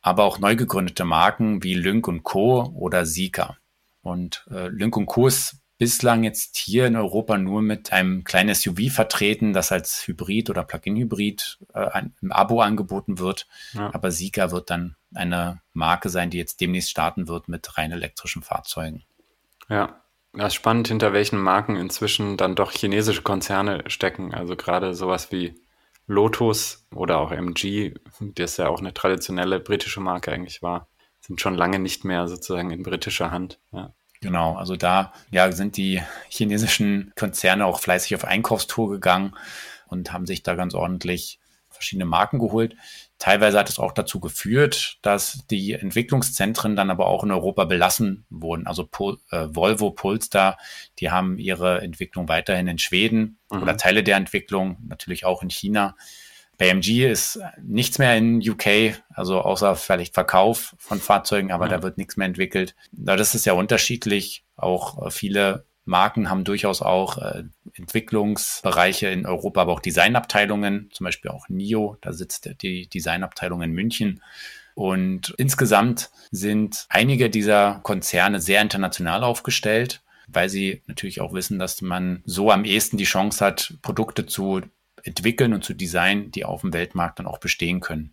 aber 0.00 0.24
auch 0.24 0.38
neu 0.38 0.56
gegründete 0.56 1.04
Marken 1.04 1.62
wie 1.62 1.74
Lynk 1.74 2.22
Co. 2.22 2.64
oder 2.74 3.04
Sika. 3.04 3.56
Und 4.00 4.46
äh, 4.50 4.68
Lynk 4.68 4.94
Co. 5.06 5.26
ist 5.26 5.56
bislang 5.78 6.24
jetzt 6.24 6.56
hier 6.56 6.86
in 6.86 6.96
Europa 6.96 7.38
nur 7.38 7.62
mit 7.62 7.92
einem 7.92 8.24
kleinen 8.24 8.54
SUV 8.54 8.92
vertreten, 8.92 9.52
das 9.52 9.70
als 9.72 10.06
Hybrid 10.06 10.50
oder 10.50 10.64
Plug-in-Hybrid 10.64 11.58
äh, 11.72 12.02
im 12.20 12.32
Abo 12.32 12.60
angeboten 12.60 13.18
wird. 13.20 13.46
Ja. 13.72 13.94
Aber 13.94 14.10
Sika 14.10 14.50
wird 14.50 14.70
dann 14.70 14.96
eine 15.14 15.62
Marke 15.72 16.08
sein, 16.08 16.30
die 16.30 16.38
jetzt 16.38 16.60
demnächst 16.60 16.90
starten 16.90 17.28
wird 17.28 17.48
mit 17.48 17.78
rein 17.78 17.92
elektrischen 17.92 18.42
Fahrzeugen. 18.42 19.04
Ja, 19.68 20.02
das 20.32 20.48
ist 20.48 20.54
spannend, 20.54 20.88
hinter 20.88 21.12
welchen 21.12 21.38
Marken 21.38 21.76
inzwischen 21.76 22.36
dann 22.36 22.54
doch 22.54 22.72
chinesische 22.72 23.22
Konzerne 23.22 23.84
stecken. 23.86 24.34
Also 24.34 24.56
gerade 24.56 24.94
sowas 24.94 25.32
wie 25.32 25.60
Lotus 26.06 26.86
oder 26.94 27.18
auch 27.18 27.30
MG, 27.30 27.94
das 28.20 28.56
ja 28.56 28.68
auch 28.68 28.80
eine 28.80 28.94
traditionelle 28.94 29.60
britische 29.60 30.00
Marke 30.00 30.32
eigentlich 30.32 30.62
war, 30.62 30.88
sind 31.20 31.40
schon 31.40 31.54
lange 31.54 31.78
nicht 31.78 32.04
mehr 32.04 32.26
sozusagen 32.28 32.70
in 32.70 32.82
britischer 32.82 33.30
Hand. 33.30 33.58
Ja. 33.72 33.94
Genau, 34.20 34.56
also 34.56 34.76
da 34.76 35.12
ja, 35.30 35.52
sind 35.52 35.76
die 35.76 36.02
chinesischen 36.28 37.12
Konzerne 37.16 37.66
auch 37.66 37.80
fleißig 37.80 38.14
auf 38.16 38.24
Einkaufstour 38.24 38.90
gegangen 38.90 39.36
und 39.86 40.12
haben 40.12 40.26
sich 40.26 40.42
da 40.42 40.54
ganz 40.54 40.74
ordentlich 40.74 41.38
verschiedene 41.68 42.04
Marken 42.04 42.40
geholt. 42.40 42.76
Teilweise 43.18 43.58
hat 43.58 43.68
es 43.68 43.78
auch 43.78 43.92
dazu 43.92 44.20
geführt, 44.20 44.98
dass 45.02 45.46
die 45.48 45.72
Entwicklungszentren 45.72 46.76
dann 46.76 46.90
aber 46.90 47.06
auch 47.06 47.24
in 47.24 47.30
Europa 47.30 47.64
belassen 47.64 48.24
wurden. 48.30 48.66
Also 48.66 48.86
Pol 48.86 49.18
äh, 49.30 49.46
Volvo, 49.50 49.90
Polestar, 49.90 50.58
die 50.98 51.10
haben 51.10 51.38
ihre 51.38 51.80
Entwicklung 51.80 52.28
weiterhin 52.28 52.68
in 52.68 52.78
Schweden 52.78 53.38
mhm. 53.50 53.62
oder 53.62 53.76
Teile 53.76 54.02
der 54.02 54.16
Entwicklung 54.16 54.78
natürlich 54.86 55.24
auch 55.24 55.42
in 55.42 55.50
China. 55.50 55.96
Bei 56.58 56.68
MG 56.68 57.08
ist 57.08 57.38
nichts 57.62 57.98
mehr 57.98 58.16
in 58.16 58.40
UK, 58.40 59.00
also 59.14 59.40
außer 59.40 59.76
vielleicht 59.76 60.14
Verkauf 60.14 60.74
von 60.78 60.98
Fahrzeugen, 60.98 61.52
aber 61.52 61.66
mhm. 61.66 61.70
da 61.70 61.82
wird 61.84 61.98
nichts 61.98 62.16
mehr 62.16 62.26
entwickelt. 62.26 62.74
Das 62.90 63.36
ist 63.36 63.46
ja 63.46 63.52
unterschiedlich. 63.52 64.44
Auch 64.56 65.06
äh, 65.06 65.10
viele 65.10 65.64
Marken 65.84 66.28
haben 66.28 66.44
durchaus 66.44 66.82
auch 66.82 67.18
äh, 67.18 67.44
Entwicklungsbereiche 67.74 69.06
in 69.06 69.24
Europa, 69.24 69.62
aber 69.62 69.72
auch 69.72 69.80
Designabteilungen, 69.80 70.90
zum 70.92 71.04
Beispiel 71.04 71.30
auch 71.30 71.48
NIO, 71.48 71.96
da 72.00 72.12
sitzt 72.12 72.50
die 72.60 72.88
Designabteilung 72.88 73.62
in 73.62 73.72
München. 73.72 74.20
Und 74.74 75.34
insgesamt 75.38 76.10
sind 76.30 76.86
einige 76.88 77.30
dieser 77.30 77.80
Konzerne 77.82 78.40
sehr 78.40 78.62
international 78.62 79.24
aufgestellt, 79.24 80.02
weil 80.28 80.48
sie 80.48 80.82
natürlich 80.86 81.20
auch 81.20 81.32
wissen, 81.32 81.58
dass 81.58 81.82
man 81.82 82.22
so 82.26 82.50
am 82.50 82.64
ehesten 82.64 82.96
die 82.96 83.04
Chance 83.04 83.44
hat, 83.44 83.74
Produkte 83.82 84.26
zu 84.26 84.60
entwickeln 85.04 85.52
und 85.54 85.64
zu 85.64 85.74
designen, 85.74 86.30
die 86.30 86.44
auf 86.44 86.62
dem 86.62 86.72
Weltmarkt 86.72 87.18
dann 87.18 87.26
auch 87.26 87.38
bestehen 87.38 87.80
können. 87.80 88.12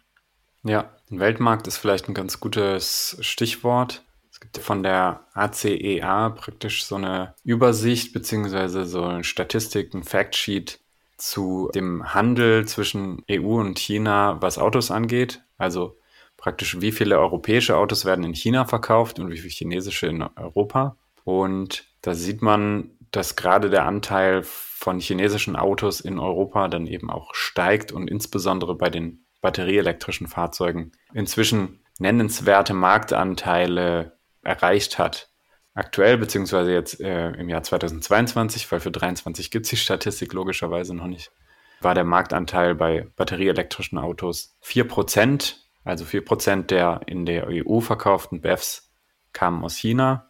Ja, 0.63 0.89
Weltmarkt 1.09 1.67
ist 1.67 1.77
vielleicht 1.77 2.07
ein 2.07 2.15
ganz 2.15 2.39
gutes 2.39 3.17
Stichwort. 3.19 4.03
Es 4.31 4.39
gibt 4.39 4.57
von 4.57 4.83
der 4.83 5.27
ACEA 5.33 6.27
e 6.27 6.29
praktisch 6.31 6.85
so 6.85 6.95
eine 6.95 7.35
Übersicht 7.43 8.13
beziehungsweise 8.13 8.85
so 8.85 9.03
eine 9.03 9.23
Statistik, 9.23 9.93
ein 9.93 10.03
Factsheet 10.03 10.79
zu 11.17 11.69
dem 11.73 12.13
Handel 12.13 12.67
zwischen 12.67 13.23
EU 13.29 13.59
und 13.59 13.79
China, 13.79 14.41
was 14.41 14.57
Autos 14.57 14.91
angeht. 14.91 15.43
Also 15.57 15.97
praktisch, 16.37 16.81
wie 16.81 16.91
viele 16.91 17.19
europäische 17.19 17.77
Autos 17.77 18.03
werden 18.03 18.25
in 18.25 18.33
China 18.33 18.65
verkauft 18.65 19.19
und 19.19 19.31
wie 19.31 19.37
viele 19.37 19.53
chinesische 19.53 20.07
in 20.07 20.21
Europa. 20.21 20.97
Und 21.23 21.85
da 22.01 22.13
sieht 22.13 22.41
man, 22.41 22.91
dass 23.11 23.35
gerade 23.35 23.69
der 23.69 23.85
Anteil 23.85 24.41
von 24.43 24.99
chinesischen 24.99 25.55
Autos 25.55 25.99
in 25.99 26.19
Europa 26.19 26.67
dann 26.67 26.87
eben 26.87 27.09
auch 27.09 27.33
steigt 27.33 27.91
und 27.91 28.09
insbesondere 28.09 28.75
bei 28.75 28.89
den 28.89 29.25
batterieelektrischen 29.41 30.27
Fahrzeugen 30.27 30.91
inzwischen 31.13 31.83
nennenswerte 31.99 32.73
Marktanteile 32.73 34.17
erreicht 34.43 34.99
hat. 34.99 35.29
Aktuell, 35.73 36.17
beziehungsweise 36.17 36.71
jetzt 36.71 37.01
äh, 37.01 37.31
im 37.31 37.49
Jahr 37.49 37.63
2022, 37.63 38.71
weil 38.71 38.79
für 38.79 38.91
2023 38.91 39.51
gibt 39.51 39.65
es 39.65 39.71
die 39.71 39.77
Statistik 39.77 40.33
logischerweise 40.33 40.95
noch 40.95 41.07
nicht, 41.07 41.31
war 41.81 41.93
der 41.93 42.05
Marktanteil 42.05 42.75
bei 42.75 43.07
batterieelektrischen 43.15 43.97
Autos 43.97 44.57
4%. 44.63 45.55
Also 45.83 46.05
4% 46.05 46.63
der 46.63 47.01
in 47.05 47.25
der 47.25 47.47
EU 47.47 47.79
verkauften 47.79 48.41
BEVs 48.41 48.91
kamen 49.33 49.63
aus 49.63 49.75
China. 49.75 50.29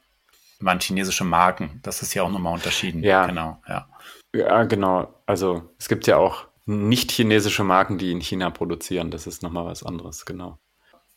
Waren 0.60 0.80
chinesische 0.80 1.24
Marken. 1.24 1.80
Das 1.84 2.02
ist 2.02 2.14
ja 2.14 2.24
auch 2.24 2.30
nochmal 2.30 2.54
unterschieden. 2.54 3.04
Ja. 3.04 3.26
Genau, 3.26 3.62
ja. 3.68 3.88
Ja, 4.34 4.64
genau. 4.64 5.14
Also 5.26 5.70
es 5.78 5.88
gibt 5.88 6.08
ja 6.08 6.18
auch 6.18 6.48
nicht 6.66 7.12
chinesische 7.12 7.64
Marken, 7.64 7.98
die 7.98 8.12
in 8.12 8.22
China 8.22 8.50
produzieren. 8.50 9.12
Das 9.12 9.28
ist 9.28 9.44
nochmal 9.44 9.66
was 9.66 9.84
anderes, 9.84 10.26
genau. 10.26 10.58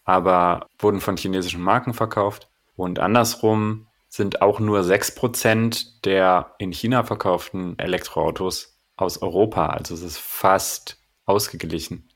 Aber 0.05 0.67
wurden 0.79 1.01
von 1.01 1.17
chinesischen 1.17 1.63
Marken 1.63 1.95
verkauft. 1.95 2.49
Und 2.77 2.99
andersrum 2.99 3.87
sind 4.09 4.41
auch 4.41 4.61
nur 4.61 4.81
6% 4.81 6.03
der 6.05 6.55
in 6.59 6.73
China 6.73 7.05
verkauften 7.05 7.79
Elektroautos 7.79 8.79
aus 8.97 9.21
Europa. 9.21 9.67
Also 9.67 9.95
es 9.95 10.03
ist 10.03 10.19
fast 10.19 10.99
ausgeglichen. 11.27 12.09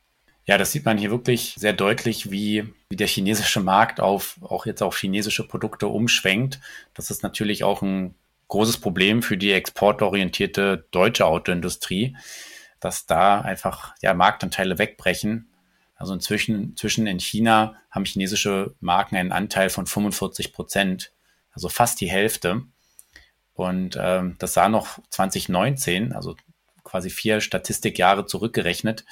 Ja, 0.45 0.59
das 0.59 0.73
sieht 0.73 0.85
man 0.85 0.99
hier 0.99 1.11
wirklich 1.11 1.55
sehr 1.57 1.73
deutlich, 1.73 2.31
wie, 2.31 2.73
wie 2.93 2.97
der 2.97 3.07
chinesische 3.07 3.61
Markt 3.61 4.01
auf, 4.01 4.37
auch 4.43 4.67
jetzt 4.67 4.83
auf 4.83 4.99
chinesische 4.99 5.49
Produkte 5.49 5.87
umschwenkt. 5.87 6.61
Das 6.93 7.11
ist 7.11 7.23
natürlich 7.23 7.65
auch 7.65 7.81
ein 7.81 8.15
großes 8.49 8.81
Problem 8.81 9.23
für 9.23 9.39
die 9.39 9.51
exportorientierte 9.53 10.85
deutsche 10.91 11.25
Autoindustrie, 11.25 12.15
dass 12.81 13.07
da 13.07 13.41
einfach 13.41 13.95
ja, 14.03 14.13
Marktanteile 14.13 14.79
wegbrechen. 14.79 15.49
Also 15.97 16.13
inzwischen, 16.13 16.73
inzwischen 16.73 17.07
in 17.07 17.19
China 17.19 17.77
haben 17.91 18.05
chinesische 18.05 18.75
Marken 18.81 19.17
einen 19.17 19.33
Anteil 19.33 19.71
von 19.71 19.87
45 19.87 20.53
Prozent, 20.53 21.15
also 21.51 21.71
fast 21.71 21.99
die 21.99 22.11
Hälfte. 22.11 22.61
Und 23.55 23.97
ähm, 23.99 24.37
das 24.39 24.53
sah 24.53 24.69
noch 24.69 24.99
2019, 25.09 26.13
also 26.13 26.37
quasi 26.85 27.09
vier 27.09 27.41
Statistikjahre 27.41 28.27
zurückgerechnet, 28.27 29.07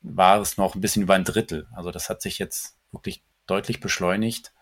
war 0.00 0.40
es 0.40 0.58
noch 0.58 0.76
ein 0.76 0.80
bisschen 0.80 1.02
über 1.02 1.14
ein 1.14 1.24
Drittel. 1.24 1.66
Also 1.74 1.90
das 1.90 2.08
hat 2.08 2.22
sich 2.22 2.38
jetzt 2.38 2.75
wirklich 2.92 3.22
deutlich 3.46 3.80
beschleunigt. 3.80 4.52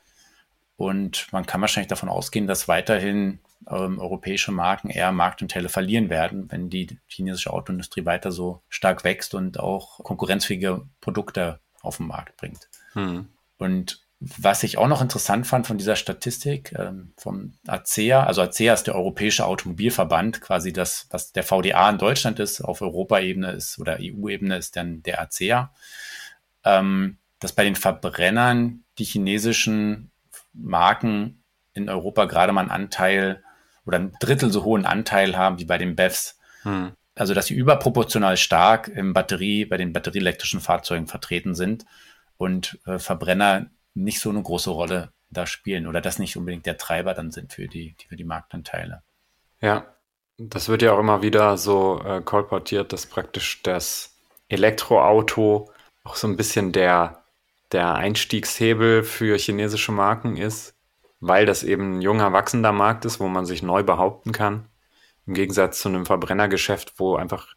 Und 0.76 1.28
man 1.32 1.46
kann 1.46 1.60
wahrscheinlich 1.60 1.88
davon 1.88 2.08
ausgehen, 2.08 2.46
dass 2.46 2.66
weiterhin 2.66 3.38
ähm, 3.68 3.98
europäische 3.98 4.52
Marken 4.52 4.90
eher 4.90 5.12
Marktanteile 5.12 5.68
verlieren 5.68 6.10
werden, 6.10 6.50
wenn 6.50 6.68
die 6.68 6.98
chinesische 7.06 7.52
Autoindustrie 7.52 8.04
weiter 8.04 8.32
so 8.32 8.62
stark 8.68 9.04
wächst 9.04 9.34
und 9.34 9.60
auch 9.60 10.02
konkurrenzfähige 10.02 10.86
Produkte 11.00 11.60
auf 11.80 11.98
den 11.98 12.08
Markt 12.08 12.36
bringt. 12.36 12.68
Hm. 12.94 13.28
Und 13.56 14.04
was 14.20 14.62
ich 14.62 14.78
auch 14.78 14.88
noch 14.88 15.02
interessant 15.02 15.46
fand 15.46 15.66
von 15.66 15.76
dieser 15.76 15.96
Statistik 15.96 16.74
ähm, 16.78 17.12
vom 17.16 17.54
ACEA, 17.66 18.24
also 18.24 18.42
ACEA 18.42 18.72
ist 18.72 18.84
der 18.84 18.94
Europäische 18.94 19.44
Automobilverband, 19.44 20.40
quasi 20.40 20.72
das, 20.72 21.06
was 21.10 21.32
der 21.32 21.42
VDA 21.42 21.90
in 21.90 21.98
Deutschland 21.98 22.40
ist, 22.40 22.62
auf 22.62 22.80
Europaebene 22.80 23.52
ist 23.52 23.78
oder 23.78 23.98
EU-Ebene 24.00 24.56
ist 24.56 24.76
dann 24.76 25.02
der 25.02 25.20
ACEA, 25.20 25.74
ähm, 26.64 27.18
dass 27.44 27.52
bei 27.52 27.64
den 27.64 27.76
Verbrennern 27.76 28.84
die 28.96 29.04
chinesischen 29.04 30.10
Marken 30.54 31.44
in 31.74 31.90
Europa 31.90 32.24
gerade 32.24 32.54
mal 32.54 32.62
einen 32.62 32.70
Anteil 32.70 33.44
oder 33.84 33.98
ein 33.98 34.16
Drittel 34.18 34.50
so 34.50 34.64
hohen 34.64 34.86
Anteil 34.86 35.36
haben 35.36 35.58
wie 35.58 35.66
bei 35.66 35.76
den 35.76 35.94
BEVs. 35.94 36.38
Hm. 36.62 36.92
Also 37.14 37.34
dass 37.34 37.44
sie 37.44 37.54
überproportional 37.54 38.38
stark 38.38 38.88
im 38.88 39.12
Batterie, 39.12 39.66
bei 39.66 39.76
den 39.76 39.92
batterieelektrischen 39.92 40.62
Fahrzeugen 40.62 41.06
vertreten 41.06 41.54
sind 41.54 41.84
und 42.38 42.78
äh, 42.86 42.98
Verbrenner 42.98 43.66
nicht 43.92 44.20
so 44.20 44.30
eine 44.30 44.42
große 44.42 44.70
Rolle 44.70 45.12
da 45.28 45.46
spielen 45.46 45.86
oder 45.86 46.00
das 46.00 46.18
nicht 46.18 46.38
unbedingt 46.38 46.64
der 46.64 46.78
Treiber 46.78 47.12
dann 47.12 47.30
sind 47.30 47.52
für 47.52 47.68
die, 47.68 47.94
für 48.08 48.16
die 48.16 48.24
Marktanteile. 48.24 49.02
Ja, 49.60 49.94
das 50.38 50.70
wird 50.70 50.80
ja 50.80 50.94
auch 50.94 50.98
immer 50.98 51.20
wieder 51.20 51.58
so 51.58 52.02
äh, 52.02 52.22
kolportiert, 52.22 52.94
dass 52.94 53.04
praktisch 53.04 53.62
das 53.62 54.16
Elektroauto 54.48 55.70
auch 56.04 56.16
so 56.16 56.26
ein 56.26 56.36
bisschen 56.36 56.72
der, 56.72 57.23
der 57.74 57.94
Einstiegshebel 57.94 59.02
für 59.02 59.36
chinesische 59.36 59.92
Marken 59.92 60.36
ist, 60.36 60.74
weil 61.20 61.44
das 61.44 61.64
eben 61.64 61.98
ein 61.98 62.02
junger, 62.02 62.32
wachsender 62.32 62.72
Markt 62.72 63.04
ist, 63.04 63.18
wo 63.18 63.28
man 63.28 63.44
sich 63.44 63.62
neu 63.62 63.82
behaupten 63.82 64.32
kann. 64.32 64.68
Im 65.26 65.34
Gegensatz 65.34 65.80
zu 65.80 65.88
einem 65.88 66.06
Verbrennergeschäft, 66.06 66.94
wo 66.98 67.16
einfach 67.16 67.54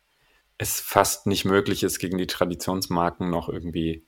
es 0.57 0.79
fast 0.79 1.27
nicht 1.27 1.45
möglich 1.45 1.83
ist, 1.83 1.99
gegen 1.99 2.17
die 2.17 2.27
Traditionsmarken 2.27 3.29
noch 3.29 3.47
irgendwie 3.47 4.07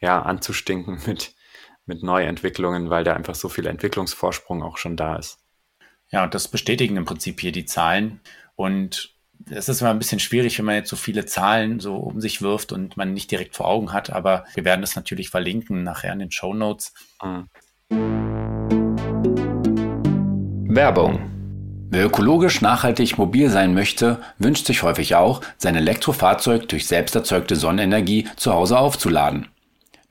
ja, 0.00 0.20
anzustinken 0.20 1.00
mit, 1.06 1.34
mit 1.86 2.02
Neuentwicklungen, 2.02 2.90
weil 2.90 3.04
da 3.04 3.14
einfach 3.14 3.36
so 3.36 3.48
viel 3.48 3.66
Entwicklungsvorsprung 3.66 4.62
auch 4.62 4.76
schon 4.76 4.96
da 4.96 5.16
ist. 5.16 5.38
Ja, 6.10 6.24
und 6.24 6.34
das 6.34 6.48
bestätigen 6.48 6.96
im 6.96 7.04
Prinzip 7.04 7.40
hier 7.40 7.52
die 7.52 7.64
Zahlen. 7.64 8.20
Und 8.56 9.13
es 9.50 9.68
ist 9.68 9.80
immer 9.80 9.90
ein 9.90 9.98
bisschen 9.98 10.20
schwierig, 10.20 10.58
wenn 10.58 10.64
man 10.64 10.76
jetzt 10.76 10.90
so 10.90 10.96
viele 10.96 11.26
Zahlen 11.26 11.80
so 11.80 11.96
um 11.96 12.20
sich 12.20 12.42
wirft 12.42 12.72
und 12.72 12.96
man 12.96 13.12
nicht 13.12 13.30
direkt 13.30 13.56
vor 13.56 13.66
Augen 13.66 13.92
hat, 13.92 14.10
aber 14.10 14.44
wir 14.54 14.64
werden 14.64 14.80
das 14.80 14.96
natürlich 14.96 15.30
verlinken 15.30 15.82
nachher 15.82 16.12
in 16.12 16.18
den 16.20 16.30
Show 16.30 16.54
Notes. 16.54 16.92
Mhm. 17.22 17.48
Werbung. 20.74 21.30
Wer 21.90 22.06
ökologisch 22.06 22.60
nachhaltig 22.60 23.18
mobil 23.18 23.50
sein 23.50 23.74
möchte, 23.74 24.20
wünscht 24.38 24.66
sich 24.66 24.82
häufig 24.82 25.14
auch, 25.14 25.42
sein 25.58 25.76
Elektrofahrzeug 25.76 26.68
durch 26.68 26.88
selbst 26.88 27.14
erzeugte 27.14 27.54
Sonnenenergie 27.54 28.26
zu 28.36 28.52
Hause 28.52 28.78
aufzuladen. 28.78 29.46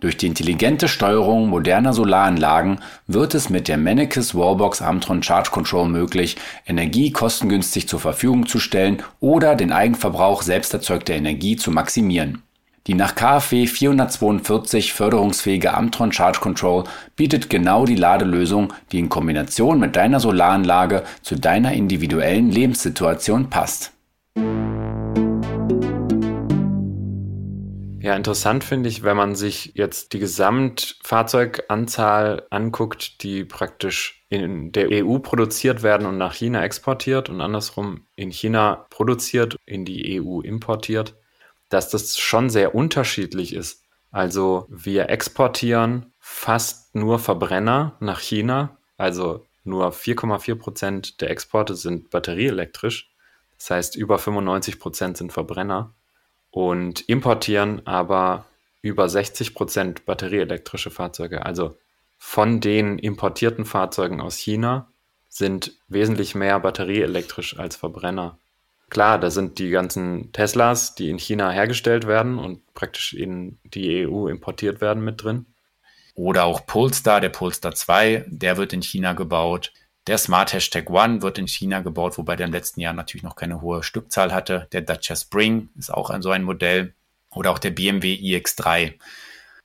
Durch 0.03 0.17
die 0.17 0.27
intelligente 0.27 0.89
Steuerung 0.89 1.47
moderner 1.47 1.93
Solaranlagen 1.93 2.81
wird 3.07 3.35
es 3.35 3.49
mit 3.49 3.69
der 3.69 3.77
Mennekes 3.77 4.35
Wallbox 4.35 4.81
Amtron 4.81 5.23
Charge 5.23 5.49
Control 5.49 5.87
möglich, 5.87 6.35
Energie 6.67 7.13
kostengünstig 7.13 7.87
zur 7.87 8.01
Verfügung 8.01 8.45
zu 8.45 8.59
stellen 8.59 9.01
oder 9.21 9.55
den 9.55 9.71
Eigenverbrauch 9.71 10.41
selbst 10.41 10.73
erzeugter 10.73 11.13
Energie 11.13 11.55
zu 11.55 11.71
maximieren. 11.71 12.41
Die 12.85 12.95
nach 12.95 13.15
KfW 13.15 13.65
442 13.65 14.91
förderungsfähige 14.91 15.73
Amtron 15.73 16.11
Charge 16.11 16.41
Control 16.41 16.83
bietet 17.15 17.49
genau 17.49 17.85
die 17.85 17.95
Ladelösung, 17.95 18.73
die 18.91 18.99
in 18.99 19.07
Kombination 19.07 19.79
mit 19.79 19.95
deiner 19.95 20.19
Solaranlage 20.19 21.03
zu 21.21 21.37
deiner 21.37 21.71
individuellen 21.71 22.51
Lebenssituation 22.51 23.49
passt. 23.49 23.92
Ja, 28.03 28.15
interessant 28.17 28.65
finde 28.65 28.89
ich, 28.89 29.03
wenn 29.03 29.15
man 29.15 29.33
sich 29.33 29.71
jetzt 29.75 30.11
die 30.11 30.19
Gesamtfahrzeuganzahl 30.19 32.45
anguckt, 32.49 33.23
die 33.23 33.45
praktisch 33.45 34.25
in 34.27 34.73
der 34.73 35.05
EU 35.05 35.19
produziert 35.19 35.83
werden 35.83 36.05
und 36.05 36.17
nach 36.17 36.33
China 36.33 36.65
exportiert 36.65 37.29
und 37.29 37.39
andersrum 37.39 38.05
in 38.17 38.29
China 38.29 38.87
produziert, 38.89 39.55
in 39.65 39.85
die 39.85 40.19
EU 40.19 40.41
importiert, 40.41 41.15
dass 41.69 41.89
das 41.91 42.19
schon 42.19 42.49
sehr 42.49 42.75
unterschiedlich 42.75 43.53
ist. 43.53 43.85
Also 44.11 44.67
wir 44.67 45.09
exportieren 45.09 46.11
fast 46.19 46.95
nur 46.95 47.19
Verbrenner 47.19 47.95
nach 48.01 48.19
China, 48.19 48.77
also 48.97 49.45
nur 49.63 49.93
4,4 49.93 50.55
Prozent 50.55 51.21
der 51.21 51.29
Exporte 51.29 51.77
sind 51.77 52.09
batterieelektrisch. 52.09 53.13
Das 53.57 53.69
heißt, 53.69 53.95
über 53.95 54.19
95 54.19 54.77
Prozent 54.77 55.15
sind 55.15 55.31
Verbrenner 55.31 55.95
und 56.53 57.01
importieren 57.09 57.81
aber 57.87 58.45
über 58.83 59.09
60 59.09 59.55
Prozent 59.55 60.05
batterieelektrische 60.05 60.91
Fahrzeuge. 60.91 61.47
Also 61.47 61.75
von 62.19 62.61
den 62.61 62.99
importierten 62.99 63.65
Fahrzeugen 63.65 64.21
aus 64.21 64.37
China 64.37 64.87
sind 65.29 65.71
wesentlich 65.87 66.35
mehr 66.35 66.59
batterieelektrisch 66.59 67.57
als 67.57 67.75
Verbrenner. 67.75 68.37
Klar, 68.91 69.17
da 69.17 69.31
sind 69.31 69.57
die 69.57 69.71
ganzen 69.71 70.31
Teslas, 70.31 70.93
die 70.93 71.09
in 71.09 71.17
China 71.17 71.49
hergestellt 71.49 72.05
werden 72.05 72.37
und 72.37 72.61
praktisch 72.75 73.13
in 73.13 73.57
die 73.63 74.05
EU 74.05 74.27
importiert 74.27 74.79
werden, 74.79 75.03
mit 75.03 75.23
drin. 75.23 75.47
Oder 76.13 76.43
auch 76.43 76.67
Polestar, 76.67 77.19
der 77.19 77.29
Polestar 77.29 77.73
2, 77.73 78.25
der 78.27 78.57
wird 78.57 78.73
in 78.73 78.83
China 78.83 79.13
gebaut. 79.13 79.73
Der 80.07 80.17
Smart 80.17 80.51
Hashtag 80.51 80.89
One 80.89 81.21
wird 81.21 81.37
in 81.37 81.47
China 81.47 81.79
gebaut, 81.79 82.17
wobei 82.17 82.35
der 82.35 82.47
im 82.47 82.51
letzten 82.51 82.81
Jahr 82.81 82.93
natürlich 82.93 83.23
noch 83.23 83.35
keine 83.35 83.61
hohe 83.61 83.83
Stückzahl 83.83 84.33
hatte. 84.33 84.67
Der 84.73 84.81
Dacia 84.81 85.15
Spring 85.15 85.69
ist 85.77 85.93
auch 85.93 86.09
ein 86.09 86.21
so 86.21 86.29
ein 86.29 86.43
Modell. 86.43 86.93
Oder 87.31 87.51
auch 87.51 87.59
der 87.59 87.71
BMW 87.71 88.13
iX3. 88.13 88.99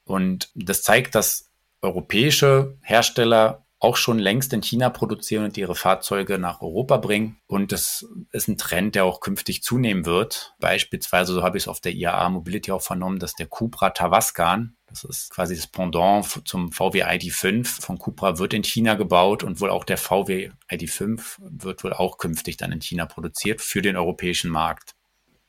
Und 0.04 0.50
das 0.54 0.82
zeigt, 0.82 1.14
dass 1.14 1.50
europäische 1.82 2.76
Hersteller 2.80 3.66
auch 3.80 3.96
schon 3.96 4.18
längst 4.18 4.52
in 4.52 4.60
China 4.60 4.90
produzieren 4.90 5.44
und 5.44 5.56
ihre 5.56 5.74
Fahrzeuge 5.74 6.38
nach 6.38 6.62
Europa 6.62 6.96
bringen. 6.96 7.38
Und 7.46 7.70
das 7.70 8.06
ist 8.32 8.48
ein 8.48 8.58
Trend, 8.58 8.96
der 8.96 9.04
auch 9.04 9.20
künftig 9.20 9.62
zunehmen 9.62 10.04
wird. 10.04 10.54
Beispielsweise, 10.58 11.32
so 11.32 11.42
habe 11.42 11.58
ich 11.58 11.64
es 11.64 11.68
auf 11.68 11.80
der 11.80 11.92
IAA 11.92 12.28
Mobility 12.30 12.72
auch 12.72 12.82
vernommen, 12.82 13.20
dass 13.20 13.34
der 13.34 13.46
Cupra 13.46 13.90
Tavascan, 13.90 14.74
das 14.86 15.04
ist 15.04 15.30
quasi 15.30 15.54
das 15.54 15.68
Pendant 15.68 16.42
zum 16.44 16.72
VW 16.72 17.04
ID5 17.04 17.82
von 17.82 17.98
Cupra, 17.98 18.38
wird 18.38 18.52
in 18.52 18.64
China 18.64 18.94
gebaut 18.94 19.44
und 19.44 19.60
wohl 19.60 19.70
auch 19.70 19.84
der 19.84 19.98
VW 19.98 20.50
ID5 20.70 21.36
wird 21.38 21.84
wohl 21.84 21.92
auch 21.92 22.18
künftig 22.18 22.56
dann 22.56 22.72
in 22.72 22.80
China 22.80 23.06
produziert 23.06 23.60
für 23.60 23.82
den 23.82 23.96
europäischen 23.96 24.50
Markt. 24.50 24.94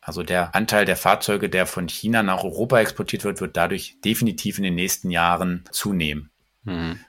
Also 0.02 0.24
der 0.24 0.56
Anteil 0.56 0.86
der 0.86 0.96
Fahrzeuge, 0.96 1.50
der 1.50 1.66
von 1.66 1.88
China 1.88 2.24
nach 2.24 2.44
Europa 2.44 2.80
exportiert 2.80 3.24
wird, 3.24 3.42
wird 3.42 3.58
dadurch 3.58 3.98
definitiv 4.04 4.58
in 4.58 4.64
den 4.64 4.76
nächsten 4.76 5.10
Jahren 5.10 5.66
zunehmen. 5.72 6.32
Mhm. 6.64 7.00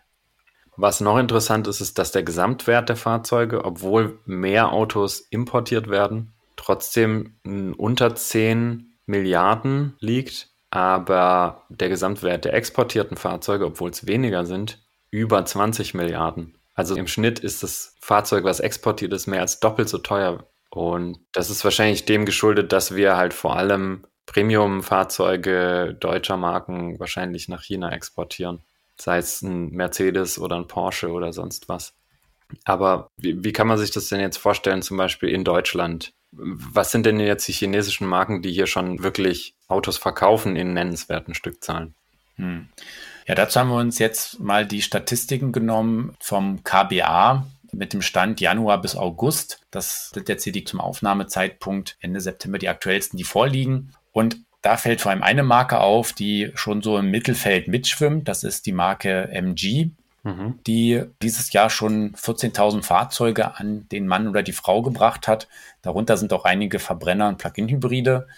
Was 0.82 1.02
noch 1.02 1.18
interessant 1.18 1.68
ist, 1.68 1.82
ist, 1.82 1.98
dass 1.98 2.10
der 2.10 2.22
Gesamtwert 2.22 2.88
der 2.88 2.96
Fahrzeuge, 2.96 3.66
obwohl 3.66 4.18
mehr 4.24 4.72
Autos 4.72 5.20
importiert 5.20 5.90
werden, 5.90 6.32
trotzdem 6.56 7.34
unter 7.76 8.14
10 8.14 8.96
Milliarden 9.04 9.94
liegt, 10.00 10.48
aber 10.70 11.66
der 11.68 11.90
Gesamtwert 11.90 12.46
der 12.46 12.54
exportierten 12.54 13.18
Fahrzeuge, 13.18 13.66
obwohl 13.66 13.90
es 13.90 14.06
weniger 14.06 14.46
sind, 14.46 14.82
über 15.10 15.44
20 15.44 15.92
Milliarden. 15.92 16.56
Also 16.74 16.96
im 16.96 17.08
Schnitt 17.08 17.40
ist 17.40 17.62
das 17.62 17.94
Fahrzeug, 18.00 18.44
was 18.44 18.60
exportiert 18.60 19.12
ist, 19.12 19.26
mehr 19.26 19.42
als 19.42 19.60
doppelt 19.60 19.90
so 19.90 19.98
teuer. 19.98 20.46
Und 20.70 21.18
das 21.32 21.50
ist 21.50 21.62
wahrscheinlich 21.62 22.06
dem 22.06 22.24
geschuldet, 22.24 22.72
dass 22.72 22.96
wir 22.96 23.18
halt 23.18 23.34
vor 23.34 23.54
allem 23.54 24.06
Premium-Fahrzeuge 24.24 25.94
deutscher 26.00 26.38
Marken 26.38 26.98
wahrscheinlich 26.98 27.48
nach 27.48 27.64
China 27.64 27.92
exportieren 27.92 28.62
sei 29.00 29.18
es 29.18 29.42
ein 29.42 29.70
Mercedes 29.70 30.38
oder 30.38 30.56
ein 30.56 30.66
Porsche 30.66 31.10
oder 31.10 31.32
sonst 31.32 31.68
was. 31.68 31.94
Aber 32.64 33.08
wie, 33.16 33.44
wie 33.44 33.52
kann 33.52 33.66
man 33.66 33.78
sich 33.78 33.90
das 33.90 34.08
denn 34.08 34.20
jetzt 34.20 34.38
vorstellen, 34.38 34.82
zum 34.82 34.96
Beispiel 34.96 35.28
in 35.28 35.44
Deutschland? 35.44 36.12
Was 36.32 36.92
sind 36.92 37.06
denn 37.06 37.18
jetzt 37.18 37.46
die 37.48 37.52
chinesischen 37.52 38.06
Marken, 38.06 38.42
die 38.42 38.52
hier 38.52 38.66
schon 38.66 39.02
wirklich 39.02 39.54
Autos 39.68 39.98
verkaufen 39.98 40.56
in 40.56 40.74
nennenswerten 40.74 41.34
Stückzahlen? 41.34 41.94
Hm. 42.36 42.68
Ja, 43.26 43.34
dazu 43.34 43.60
haben 43.60 43.70
wir 43.70 43.76
uns 43.76 43.98
jetzt 43.98 44.40
mal 44.40 44.66
die 44.66 44.82
Statistiken 44.82 45.52
genommen 45.52 46.16
vom 46.20 46.64
KBA 46.64 47.46
mit 47.72 47.92
dem 47.92 48.02
Stand 48.02 48.40
Januar 48.40 48.80
bis 48.80 48.96
August. 48.96 49.60
Das 49.70 50.10
sind 50.10 50.28
jetzt 50.28 50.44
hier 50.44 50.52
die 50.52 50.64
zum 50.64 50.80
Aufnahmezeitpunkt 50.80 51.96
Ende 52.00 52.20
September 52.20 52.58
die 52.58 52.68
aktuellsten, 52.68 53.16
die 53.16 53.24
vorliegen. 53.24 53.92
Und 54.12 54.38
da 54.62 54.76
fällt 54.76 55.00
vor 55.00 55.10
allem 55.10 55.22
eine 55.22 55.42
Marke 55.42 55.80
auf, 55.80 56.12
die 56.12 56.50
schon 56.54 56.82
so 56.82 56.98
im 56.98 57.10
Mittelfeld 57.10 57.68
mitschwimmt. 57.68 58.28
Das 58.28 58.44
ist 58.44 58.66
die 58.66 58.72
Marke 58.72 59.28
MG, 59.30 59.90
mhm. 60.22 60.58
die 60.66 61.02
dieses 61.22 61.52
Jahr 61.52 61.70
schon 61.70 62.14
14.000 62.14 62.82
Fahrzeuge 62.82 63.56
an 63.56 63.88
den 63.88 64.06
Mann 64.06 64.28
oder 64.28 64.42
die 64.42 64.52
Frau 64.52 64.82
gebracht 64.82 65.28
hat. 65.28 65.48
Darunter 65.82 66.16
sind 66.16 66.32
auch 66.32 66.44
einige 66.44 66.78
Verbrenner 66.78 67.28
und 67.28 67.38
Plug-in-Hybride. 67.38 68.28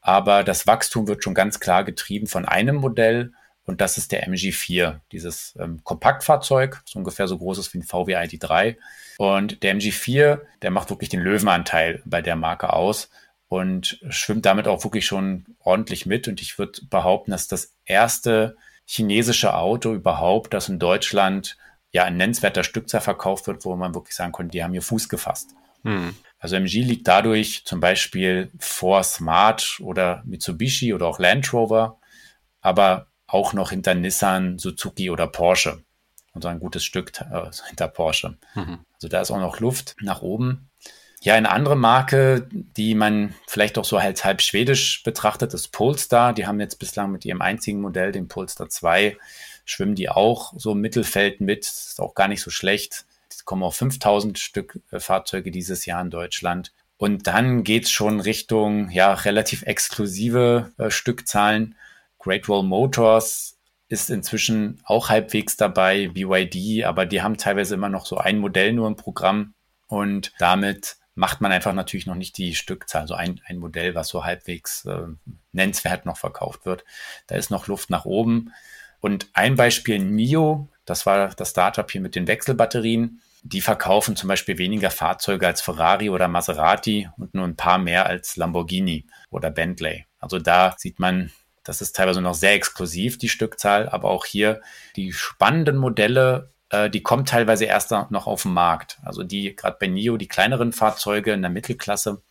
Aber 0.00 0.44
das 0.44 0.66
Wachstum 0.66 1.08
wird 1.08 1.24
schon 1.24 1.34
ganz 1.34 1.60
klar 1.60 1.82
getrieben 1.82 2.26
von 2.26 2.44
einem 2.44 2.76
Modell 2.76 3.32
und 3.66 3.80
das 3.80 3.96
ist 3.96 4.12
der 4.12 4.28
MG4, 4.28 5.00
dieses 5.10 5.54
ähm, 5.58 5.82
Kompaktfahrzeug, 5.84 6.82
das 6.84 6.94
ungefähr 6.94 7.26
so 7.26 7.38
groß 7.38 7.58
ist 7.58 7.72
wie 7.72 7.78
ein 7.78 7.82
VW 7.82 8.14
ID3. 8.14 8.76
Und 9.16 9.62
der 9.62 9.74
MG4, 9.74 10.40
der 10.62 10.70
macht 10.70 10.90
wirklich 10.90 11.08
den 11.08 11.20
Löwenanteil 11.20 12.02
bei 12.04 12.20
der 12.20 12.36
Marke 12.36 12.72
aus 12.72 13.08
und 13.54 14.00
schwimmt 14.08 14.46
damit 14.46 14.66
auch 14.66 14.84
wirklich 14.84 15.06
schon 15.06 15.44
ordentlich 15.60 16.06
mit. 16.06 16.28
Und 16.28 16.40
ich 16.40 16.58
würde 16.58 16.80
behaupten, 16.90 17.30
dass 17.30 17.48
das 17.48 17.74
erste 17.84 18.56
chinesische 18.86 19.54
Auto 19.54 19.92
überhaupt, 19.92 20.54
das 20.54 20.68
in 20.68 20.78
Deutschland 20.78 21.56
ja 21.92 22.04
ein 22.04 22.16
nennenswerter 22.16 22.64
Stückzahl 22.64 23.00
verkauft 23.00 23.46
wird, 23.46 23.64
wo 23.64 23.76
man 23.76 23.94
wirklich 23.94 24.16
sagen 24.16 24.32
konnte, 24.32 24.50
die 24.50 24.64
haben 24.64 24.72
hier 24.72 24.82
Fuß 24.82 25.08
gefasst. 25.08 25.54
Hm. 25.84 26.14
Also 26.38 26.56
MG 26.56 26.82
liegt 26.82 27.08
dadurch 27.08 27.64
zum 27.64 27.80
Beispiel 27.80 28.50
vor 28.58 29.02
Smart 29.02 29.78
oder 29.80 30.22
Mitsubishi 30.26 30.92
oder 30.92 31.06
auch 31.06 31.18
Land 31.18 31.52
Rover, 31.52 31.98
aber 32.60 33.06
auch 33.26 33.52
noch 33.52 33.70
hinter 33.70 33.94
Nissan, 33.94 34.58
Suzuki 34.58 35.10
oder 35.10 35.26
Porsche. 35.26 35.84
Und 36.32 36.42
so 36.42 36.48
ein 36.48 36.58
gutes 36.58 36.84
Stück 36.84 37.12
äh, 37.20 37.50
hinter 37.68 37.86
Porsche. 37.86 38.36
Mhm. 38.54 38.80
Also 38.94 39.08
da 39.08 39.20
ist 39.20 39.30
auch 39.30 39.38
noch 39.38 39.60
Luft 39.60 39.94
nach 40.00 40.20
oben. 40.20 40.68
Ja, 41.24 41.32
eine 41.36 41.50
andere 41.50 41.74
Marke, 41.74 42.46
die 42.52 42.94
man 42.94 43.34
vielleicht 43.46 43.78
auch 43.78 43.86
so 43.86 43.96
als 43.96 44.26
halb 44.26 44.42
schwedisch 44.42 45.02
betrachtet, 45.04 45.54
ist 45.54 45.68
Polestar. 45.68 46.34
Die 46.34 46.46
haben 46.46 46.60
jetzt 46.60 46.78
bislang 46.78 47.12
mit 47.12 47.24
ihrem 47.24 47.40
einzigen 47.40 47.80
Modell, 47.80 48.12
dem 48.12 48.28
Polestar 48.28 48.68
2, 48.68 49.16
schwimmen 49.64 49.94
die 49.94 50.10
auch 50.10 50.52
so 50.58 50.72
im 50.72 50.82
Mittelfeld 50.82 51.40
mit. 51.40 51.64
Ist 51.64 51.98
auch 51.98 52.14
gar 52.14 52.28
nicht 52.28 52.42
so 52.42 52.50
schlecht. 52.50 53.06
Es 53.30 53.46
kommen 53.46 53.62
auch 53.62 53.72
5000 53.72 54.38
Stück 54.38 54.78
äh, 54.90 55.00
Fahrzeuge 55.00 55.50
dieses 55.50 55.86
Jahr 55.86 56.02
in 56.02 56.10
Deutschland. 56.10 56.74
Und 56.98 57.26
dann 57.26 57.64
geht's 57.64 57.90
schon 57.90 58.20
Richtung, 58.20 58.90
ja, 58.90 59.14
relativ 59.14 59.62
exklusive 59.62 60.72
äh, 60.76 60.90
Stückzahlen. 60.90 61.74
Great 62.18 62.50
Wall 62.50 62.64
Motors 62.64 63.56
ist 63.88 64.10
inzwischen 64.10 64.82
auch 64.84 65.08
halbwegs 65.08 65.56
dabei, 65.56 66.08
BYD, 66.08 66.84
aber 66.84 67.06
die 67.06 67.22
haben 67.22 67.38
teilweise 67.38 67.76
immer 67.76 67.88
noch 67.88 68.04
so 68.04 68.18
ein 68.18 68.40
Modell 68.40 68.74
nur 68.74 68.88
im 68.88 68.96
Programm. 68.96 69.54
Und 69.86 70.30
damit 70.38 70.98
macht 71.14 71.40
man 71.40 71.52
einfach 71.52 71.72
natürlich 71.72 72.06
noch 72.06 72.14
nicht 72.14 72.36
die 72.38 72.54
Stückzahl. 72.54 73.02
Also 73.02 73.14
ein, 73.14 73.40
ein 73.46 73.58
Modell, 73.58 73.94
was 73.94 74.08
so 74.08 74.24
halbwegs 74.24 74.84
äh, 74.84 75.06
nennenswert 75.52 76.06
noch 76.06 76.16
verkauft 76.16 76.66
wird. 76.66 76.84
Da 77.26 77.36
ist 77.36 77.50
noch 77.50 77.66
Luft 77.66 77.90
nach 77.90 78.04
oben. 78.04 78.52
Und 79.00 79.28
ein 79.34 79.54
Beispiel 79.54 79.98
NIO, 79.98 80.68
das 80.84 81.06
war 81.06 81.28
das 81.28 81.50
Startup 81.50 81.90
hier 81.90 82.00
mit 82.00 82.14
den 82.14 82.26
Wechselbatterien. 82.26 83.20
Die 83.42 83.60
verkaufen 83.60 84.16
zum 84.16 84.28
Beispiel 84.28 84.56
weniger 84.56 84.90
Fahrzeuge 84.90 85.46
als 85.46 85.60
Ferrari 85.60 86.08
oder 86.08 86.28
Maserati 86.28 87.10
und 87.18 87.34
nur 87.34 87.44
ein 87.46 87.56
paar 87.56 87.78
mehr 87.78 88.06
als 88.06 88.36
Lamborghini 88.36 89.06
oder 89.30 89.50
Bentley. 89.50 90.06
Also 90.18 90.38
da 90.38 90.74
sieht 90.78 90.98
man, 90.98 91.30
das 91.62 91.82
ist 91.82 91.94
teilweise 91.94 92.22
noch 92.22 92.34
sehr 92.34 92.54
exklusiv, 92.54 93.18
die 93.18 93.28
Stückzahl, 93.28 93.88
aber 93.90 94.08
auch 94.08 94.24
hier 94.24 94.62
die 94.96 95.12
spannenden 95.12 95.76
Modelle 95.76 96.53
äh, 96.74 96.90
die 96.90 97.02
kommt 97.02 97.28
teilweise 97.28 97.66
erst 97.66 97.92
noch 97.92 98.26
auf 98.26 98.42
den 98.42 98.52
Markt. 98.52 98.98
Also 99.02 99.22
die, 99.22 99.54
gerade 99.54 99.76
bei 99.78 99.86
NIO, 99.86 100.16
die 100.16 100.28
kleineren 100.28 100.72
Fahrzeuge 100.72 101.32
in 101.32 101.42
der 101.42 101.50
Mittelklasse, 101.50 102.22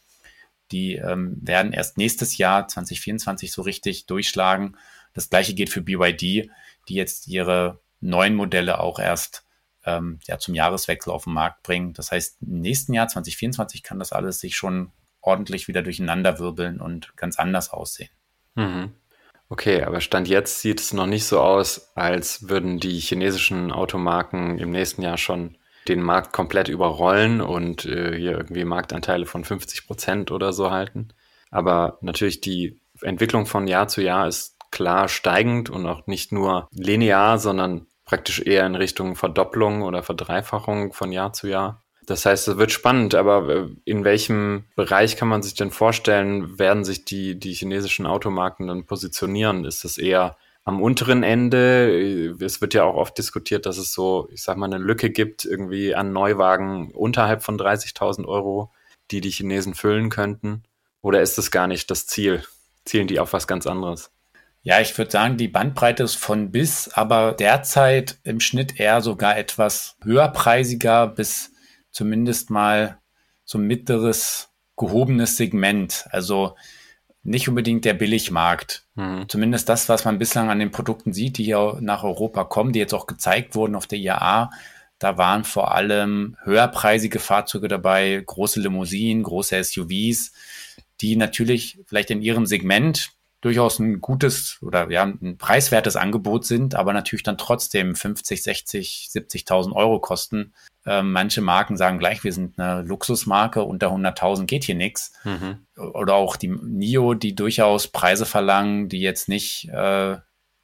die 0.72 0.96
ähm, 0.96 1.38
werden 1.42 1.72
erst 1.72 1.98
nächstes 1.98 2.38
Jahr 2.38 2.68
2024 2.68 3.52
so 3.52 3.62
richtig 3.62 4.06
durchschlagen. 4.06 4.78
Das 5.14 5.30
gleiche 5.30 5.54
geht 5.54 5.70
für 5.70 5.82
BYD, 5.82 6.50
die 6.90 6.96
jetzt 6.96 7.28
ihre 7.28 7.80
neuen 8.02 8.36
Modelle 8.36 8.80
auch 8.80 9.00
erst 9.00 9.46
ähm, 9.86 10.20
ja, 10.28 10.40
zum 10.40 10.56
Jahreswechsel 10.56 11.14
auf 11.14 11.26
den 11.26 11.34
Markt 11.34 11.64
bringen. 11.64 11.94
Das 11.94 12.12
heißt, 12.12 12.42
im 12.42 12.60
nächsten 12.60 12.94
Jahr 12.94 13.08
2024 13.08 13.84
kann 13.84 14.00
das 14.00 14.12
alles 14.12 14.40
sich 14.40 14.56
schon 14.56 14.92
ordentlich 15.22 15.68
wieder 15.68 15.84
durcheinander 15.84 16.40
wirbeln 16.40 16.82
und 16.82 17.16
ganz 17.16 17.40
anders 17.40 17.70
aussehen. 17.70 18.10
Mhm. 18.56 18.94
Okay, 19.50 19.84
aber 19.84 20.02
Stand 20.02 20.28
jetzt 20.28 20.62
sieht 20.62 20.80
es 20.80 20.94
noch 20.94 21.06
nicht 21.06 21.26
so 21.26 21.40
aus, 21.40 21.92
als 21.96 22.50
würden 22.50 22.80
die 22.80 23.00
chinesischen 23.00 23.72
Automarken 23.72 24.58
im 24.58 24.72
nächsten 24.72 25.02
Jahr 25.02 25.18
schon 25.18 25.58
den 25.88 26.02
Markt 26.02 26.32
komplett 26.32 26.70
überrollen 26.70 27.42
und 27.42 27.86
äh, 27.86 28.18
hier 28.18 28.32
irgendwie 28.32 28.64
Marktanteile 28.64 29.26
von 29.26 29.44
50 29.44 29.86
Prozent 29.86 30.32
oder 30.32 30.54
so 30.54 30.72
halten. 30.72 31.10
Aber 31.52 31.98
natürlich 32.02 32.42
die 32.42 32.80
Entwicklung 33.02 33.46
von 33.46 33.68
Jahr 33.68 33.88
zu 33.88 34.02
Jahr 34.02 34.28
ist 34.28 34.58
klar 34.72 35.08
steigend 35.08 35.70
und 35.70 35.86
auch 35.86 36.08
nicht 36.08 36.32
nur 36.32 36.68
linear, 36.72 37.38
sondern 37.38 37.86
praktisch 38.06 38.42
eher 38.42 38.66
in 38.66 38.76
Richtung 38.76 39.16
Verdopplung 39.16 39.84
oder 39.84 40.04
Verdreifachung 40.04 40.94
von 40.94 41.12
Jahr 41.12 41.34
zu 41.34 41.48
Jahr. 41.48 41.83
Das 42.06 42.26
heißt, 42.26 42.48
es 42.48 42.58
wird 42.58 42.72
spannend, 42.72 43.16
aber 43.16 43.50
äh, 43.50 43.68
in 43.86 44.04
welchem 44.04 44.66
Bereich 44.76 45.16
kann 45.16 45.28
man 45.28 45.44
sich 45.44 45.54
denn 45.54 45.72
vorstellen, 45.72 46.60
werden 46.60 46.84
sich 46.84 47.06
die, 47.06 47.40
die 47.40 47.54
chinesischen 47.54 48.06
Automarken 48.06 48.68
dann 48.68 48.86
positionieren? 48.86 49.66
Ist 49.66 49.84
das 49.84 49.98
eher 49.98 50.38
am 50.64 50.82
unteren 50.82 51.24
Ende? 51.24 52.36
Es 52.42 52.62
wird 52.62 52.74
ja 52.74 52.84
auch 52.84 52.96
oft 52.96 53.18
diskutiert, 53.18 53.66
dass 53.66 53.78
es 53.78 53.94
so, 53.94 54.28
ich 54.32 54.44
sag 54.44 54.58
mal, 54.58 54.66
eine 54.66 54.84
Lücke 54.84 55.10
gibt, 55.10 55.46
irgendwie 55.46 55.96
an 55.96 56.14
Neuwagen 56.14 56.92
unterhalb 56.92 57.44
von 57.44 57.58
30.000 57.58 58.26
Euro, 58.26 58.72
die 59.12 59.22
die 59.22 59.32
Chinesen 59.32 59.74
füllen 59.74 60.10
könnten. 60.10 60.64
Oder 61.02 61.22
ist 61.22 61.38
das 61.38 61.52
gar 61.52 61.68
nicht 61.68 61.92
das 61.92 62.08
Ziel? 62.08 62.44
Zielen 62.86 63.08
die 63.08 63.20
auf 63.20 63.34
was 63.34 63.48
ganz 63.48 63.68
anderes? 63.68 64.12
Ja, 64.66 64.80
ich 64.80 64.98
würde 64.98 65.12
sagen, 65.12 65.36
die 65.36 65.50
Bandbreite 65.50 66.04
ist 66.04 66.16
von 66.16 66.52
bis, 66.52 66.88
aber 66.88 67.34
derzeit 67.34 68.18
im 68.24 68.40
Schnitt 68.40 68.80
eher 68.80 69.02
sogar 69.02 69.38
etwas 69.38 69.98
höherpreisiger 70.04 71.08
bis 71.08 71.53
zumindest 71.94 72.50
mal 72.50 73.00
so 73.46 73.58
ein 73.58 73.68
mittleres, 73.68 74.50
gehobenes 74.76 75.38
Segment. 75.38 76.06
Also 76.10 76.56
nicht 77.24 77.48
unbedingt 77.48 77.86
der 77.86 77.94
Billigmarkt. 77.94 78.86
Mhm. 78.96 79.30
Zumindest 79.30 79.70
das, 79.70 79.88
was 79.88 80.04
man 80.04 80.20
bislang 80.20 80.50
an 80.50 80.60
den 80.60 80.72
Produkten 80.72 81.14
sieht, 81.14 81.38
die 81.38 81.46
hier 81.46 81.78
nach 81.80 82.04
Europa 82.04 82.44
kommen, 82.44 82.74
die 82.74 82.80
jetzt 82.80 82.94
auch 82.94 83.08
gezeigt 83.08 83.56
wurden 83.56 83.76
auf 83.76 83.88
der 83.88 84.00
IAA. 84.00 84.52
Da 85.00 85.18
waren 85.18 85.44
vor 85.44 85.74
allem 85.74 86.38
höherpreisige 86.44 87.20
Fahrzeuge 87.20 87.68
dabei, 87.68 88.22
große 88.26 88.60
Limousinen, 88.60 89.24
große 89.24 89.64
SUVs, 89.64 90.34
die 91.02 91.16
natürlich 91.16 91.80
vielleicht 91.88 92.12
in 92.12 92.22
ihrem 92.22 92.46
Segment 92.46 93.12
durchaus 93.42 93.80
ein 93.80 94.00
gutes 94.00 94.60
oder 94.62 94.90
ja, 94.90 95.04
ein 95.04 95.38
preiswertes 95.38 95.98
Angebot 95.98 96.46
sind, 96.46 96.76
aber 96.76 96.94
natürlich 96.94 97.24
dann 97.24 97.38
trotzdem 97.38 97.96
50, 97.96 98.42
60, 98.42 99.10
70.000 99.12 99.74
Euro 99.74 100.00
kosten. 100.00 100.54
Ähm, 100.86 101.14
manche 101.14 101.42
Marken 101.42 101.78
sagen 101.78 101.98
gleich, 101.98 102.24
wir 102.24 102.34
sind 102.34 102.60
eine 102.60 102.82
Luxusmarke, 102.82 103.64
unter 103.64 103.88
100.000 103.88 104.46
geht 104.46 104.64
hier 104.66 104.76
nichts. 104.76 105.14
Mhm. 105.24 105.66
Oder 105.78 106.16
auch 106.16 106.36
die 106.36 106.50
NIO, 106.50 107.14
die 107.14 107.36
durchaus 107.36 107.88
Preise 107.88 108.26
verlangen, 108.26 108.90
die 108.90 109.00
jetzt 109.00 109.30
nicht, 109.30 109.70
äh, 109.70 110.18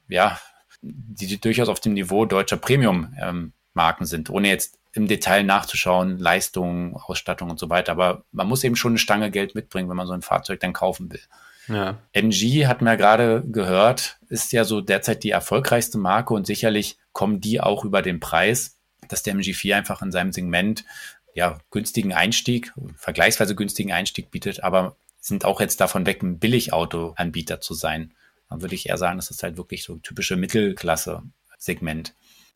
ja, 0.10 0.40
die, 0.82 1.28
die 1.28 1.40
durchaus 1.40 1.70
auf 1.70 1.80
dem 1.80 1.94
Niveau 1.94 2.26
deutscher 2.26 2.58
Premium-Marken 2.58 4.04
ähm, 4.04 4.08
sind, 4.08 4.30
ohne 4.30 4.50
jetzt 4.50 4.78
im 4.94 5.08
Detail 5.08 5.44
nachzuschauen, 5.44 6.18
Leistungen, 6.18 6.96
Ausstattung 6.96 7.50
und 7.50 7.60
so 7.60 7.70
weiter. 7.70 7.92
Aber 7.92 8.24
man 8.32 8.48
muss 8.48 8.64
eben 8.64 8.76
schon 8.76 8.94
eine 8.94 9.00
Stange 9.00 9.32
Geld 9.32 9.56
mitbringen, 9.56 9.90
wenn 9.90 9.98
man 9.98 10.08
so 10.08 10.14
ein 10.14 10.22
Fahrzeug 10.22 10.60
dann 10.60 10.74
kaufen 10.74 11.12
will. 11.12 11.22
Ja. 11.68 11.98
MG 12.14 12.66
hat 12.66 12.82
man 12.82 12.94
ja 12.94 12.96
gerade 12.96 13.44
gehört, 13.46 14.18
ist 14.28 14.52
ja 14.52 14.64
so 14.64 14.82
derzeit 14.82 15.24
die 15.24 15.30
erfolgreichste 15.30 16.00
Marke 16.00 16.34
und 16.34 16.48
sicherlich 16.48 16.98
kommen 17.14 17.42
die 17.42 17.62
auch 17.62 17.86
über 17.86 18.02
den 18.02 18.20
Preis, 18.20 18.79
dass 19.08 19.24
der 19.24 19.36
MG4 19.36 19.76
einfach 19.76 20.02
in 20.02 20.12
seinem 20.12 20.32
Segment 20.32 20.86
ja 21.34 21.60
günstigen 21.72 22.14
Einstieg, 22.14 22.74
vergleichsweise 22.96 23.56
günstigen 23.56 23.92
Einstieg 23.92 24.32
bietet, 24.32 24.64
aber 24.64 24.96
sind 25.20 25.46
auch 25.46 25.60
jetzt 25.60 25.82
davon 25.82 26.06
weg, 26.06 26.24
ein 26.24 26.40
Billigauto-Anbieter 26.40 27.62
zu 27.62 27.74
sein. 27.74 28.14
Dann 28.50 28.62
würde 28.62 28.76
ich 28.76 28.90
eher 28.90 28.98
sagen, 28.98 29.18
das 29.18 29.30
ist 29.30 29.44
halt 29.44 29.58
wirklich 29.58 29.84
so 29.84 29.98
typische 29.98 30.38
Mittelklasse-Segment. 30.38 32.14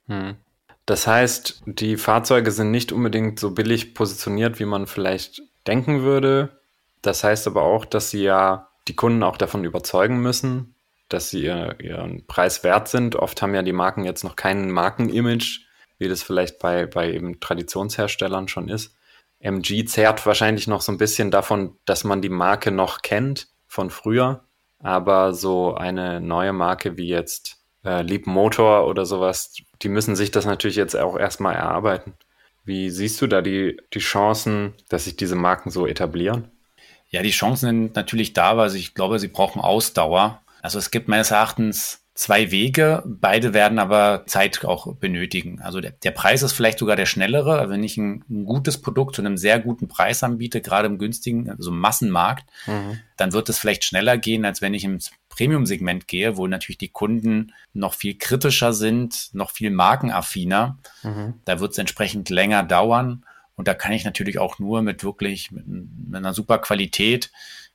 Hm. 0.07 0.35
Das 0.85 1.07
heißt, 1.07 1.63
die 1.65 1.97
Fahrzeuge 1.97 2.51
sind 2.51 2.71
nicht 2.71 2.91
unbedingt 2.91 3.39
so 3.39 3.51
billig 3.51 3.93
positioniert, 3.93 4.59
wie 4.59 4.65
man 4.65 4.87
vielleicht 4.87 5.41
denken 5.65 6.01
würde. 6.01 6.59
Das 7.01 7.23
heißt 7.23 7.47
aber 7.47 7.63
auch, 7.63 7.85
dass 7.85 8.09
sie 8.09 8.23
ja 8.23 8.69
die 8.87 8.95
Kunden 8.95 9.23
auch 9.23 9.37
davon 9.37 9.63
überzeugen 9.63 10.21
müssen, 10.21 10.75
dass 11.07 11.29
sie 11.29 11.43
ihr, 11.43 11.79
ihren 11.79 12.25
Preis 12.27 12.63
wert 12.63 12.89
sind. 12.89 13.15
Oft 13.15 13.41
haben 13.41 13.55
ja 13.55 13.61
die 13.61 13.71
Marken 13.71 14.03
jetzt 14.03 14.23
noch 14.23 14.35
kein 14.35 14.71
Markenimage, 14.71 15.61
wie 16.03 16.09
das 16.09 16.21
vielleicht 16.21 16.59
bei, 16.59 16.85
bei 16.85 17.11
eben 17.11 17.39
Traditionsherstellern 17.39 18.47
schon 18.47 18.69
ist. 18.69 18.95
MG 19.39 19.85
zehrt 19.85 20.25
wahrscheinlich 20.25 20.67
noch 20.67 20.81
so 20.81 20.91
ein 20.91 20.97
bisschen 20.97 21.31
davon, 21.31 21.75
dass 21.85 22.03
man 22.03 22.21
die 22.21 22.29
Marke 22.29 22.71
noch 22.71 23.01
kennt 23.01 23.47
von 23.67 23.89
früher, 23.89 24.43
aber 24.79 25.33
so 25.33 25.73
eine 25.75 26.21
neue 26.21 26.53
Marke 26.53 26.97
wie 26.97 27.07
jetzt 27.07 27.57
äh, 27.83 28.01
Leap 28.01 28.27
Motor 28.27 28.87
oder 28.87 29.05
sowas, 29.05 29.53
die 29.81 29.89
müssen 29.89 30.15
sich 30.15 30.31
das 30.31 30.45
natürlich 30.45 30.77
jetzt 30.77 30.95
auch 30.95 31.17
erstmal 31.17 31.55
erarbeiten. 31.55 32.13
Wie 32.63 32.89
siehst 32.89 33.21
du 33.21 33.27
da 33.27 33.41
die, 33.41 33.81
die 33.93 33.99
Chancen, 33.99 34.73
dass 34.89 35.05
sich 35.05 35.17
diese 35.17 35.35
Marken 35.35 35.69
so 35.69 35.85
etablieren? 35.85 36.49
Ja, 37.09 37.21
die 37.21 37.31
Chancen 37.31 37.67
sind 37.67 37.95
natürlich 37.95 38.33
da, 38.33 38.55
weil 38.57 38.73
ich 38.75 38.95
glaube, 38.95 39.19
sie 39.19 39.27
brauchen 39.27 39.61
Ausdauer. 39.61 40.41
Also 40.61 40.79
es 40.79 40.89
gibt 40.89 41.09
meines 41.09 41.31
Erachtens 41.31 42.02
zwei 42.15 42.51
Wege, 42.51 43.01
beide 43.05 43.53
werden 43.53 43.79
aber 43.79 44.23
Zeit 44.27 44.63
auch 44.65 44.95
benötigen. 44.95 45.61
Also 45.61 45.81
der, 45.81 45.91
der 45.91 46.11
Preis 46.11 46.43
ist 46.43 46.53
vielleicht 46.53 46.77
sogar 46.77 46.95
der 46.95 47.07
schnellere. 47.07 47.59
Also 47.59 47.71
wenn 47.71 47.83
ich 47.83 47.97
ein, 47.97 48.23
ein, 48.29 48.45
gutes 48.45 48.79
Produkt 48.79 49.15
zu 49.15 49.21
einem 49.21 49.37
sehr 49.37 49.59
guten 49.59 49.87
Preis 49.87 50.23
anbiete, 50.23 50.61
gerade 50.61 50.87
im 50.87 50.99
günstigen, 50.99 51.49
also 51.49 51.71
im 51.71 51.79
Massenmarkt, 51.79 52.45
mhm. 52.67 52.99
dann 53.17 53.33
wird 53.33 53.49
es 53.49 53.57
vielleicht 53.57 53.83
schneller 53.83 54.17
gehen, 54.17 54.45
als 54.45 54.61
wenn 54.61 54.75
ich 54.75 54.83
ins 54.83 55.11
Premium-Segment 55.29 56.07
gehe, 56.07 56.37
wo 56.37 56.45
natürlich 56.45 56.77
die 56.77 56.89
Kunden 56.89 57.51
noch 57.73 57.95
viel 57.95 58.15
kritischer 58.15 58.73
sind, 58.73 59.29
noch 59.33 59.49
viel 59.49 59.71
markenaffiner. 59.71 60.77
Mhm. 61.01 61.35
Da 61.45 61.59
wird 61.59 61.71
es 61.71 61.79
entsprechend 61.79 62.29
länger 62.29 62.61
dauern. 62.61 63.25
Und 63.55 63.67
da 63.67 63.73
kann 63.73 63.91
ich 63.91 64.05
natürlich 64.05 64.37
auch 64.37 64.59
nur 64.59 64.83
mit 64.83 65.03
wirklich, 65.03 65.51
mit, 65.51 65.67
mit 65.67 66.15
einer 66.15 66.33
super 66.33 66.59
Qualität, 66.59 67.31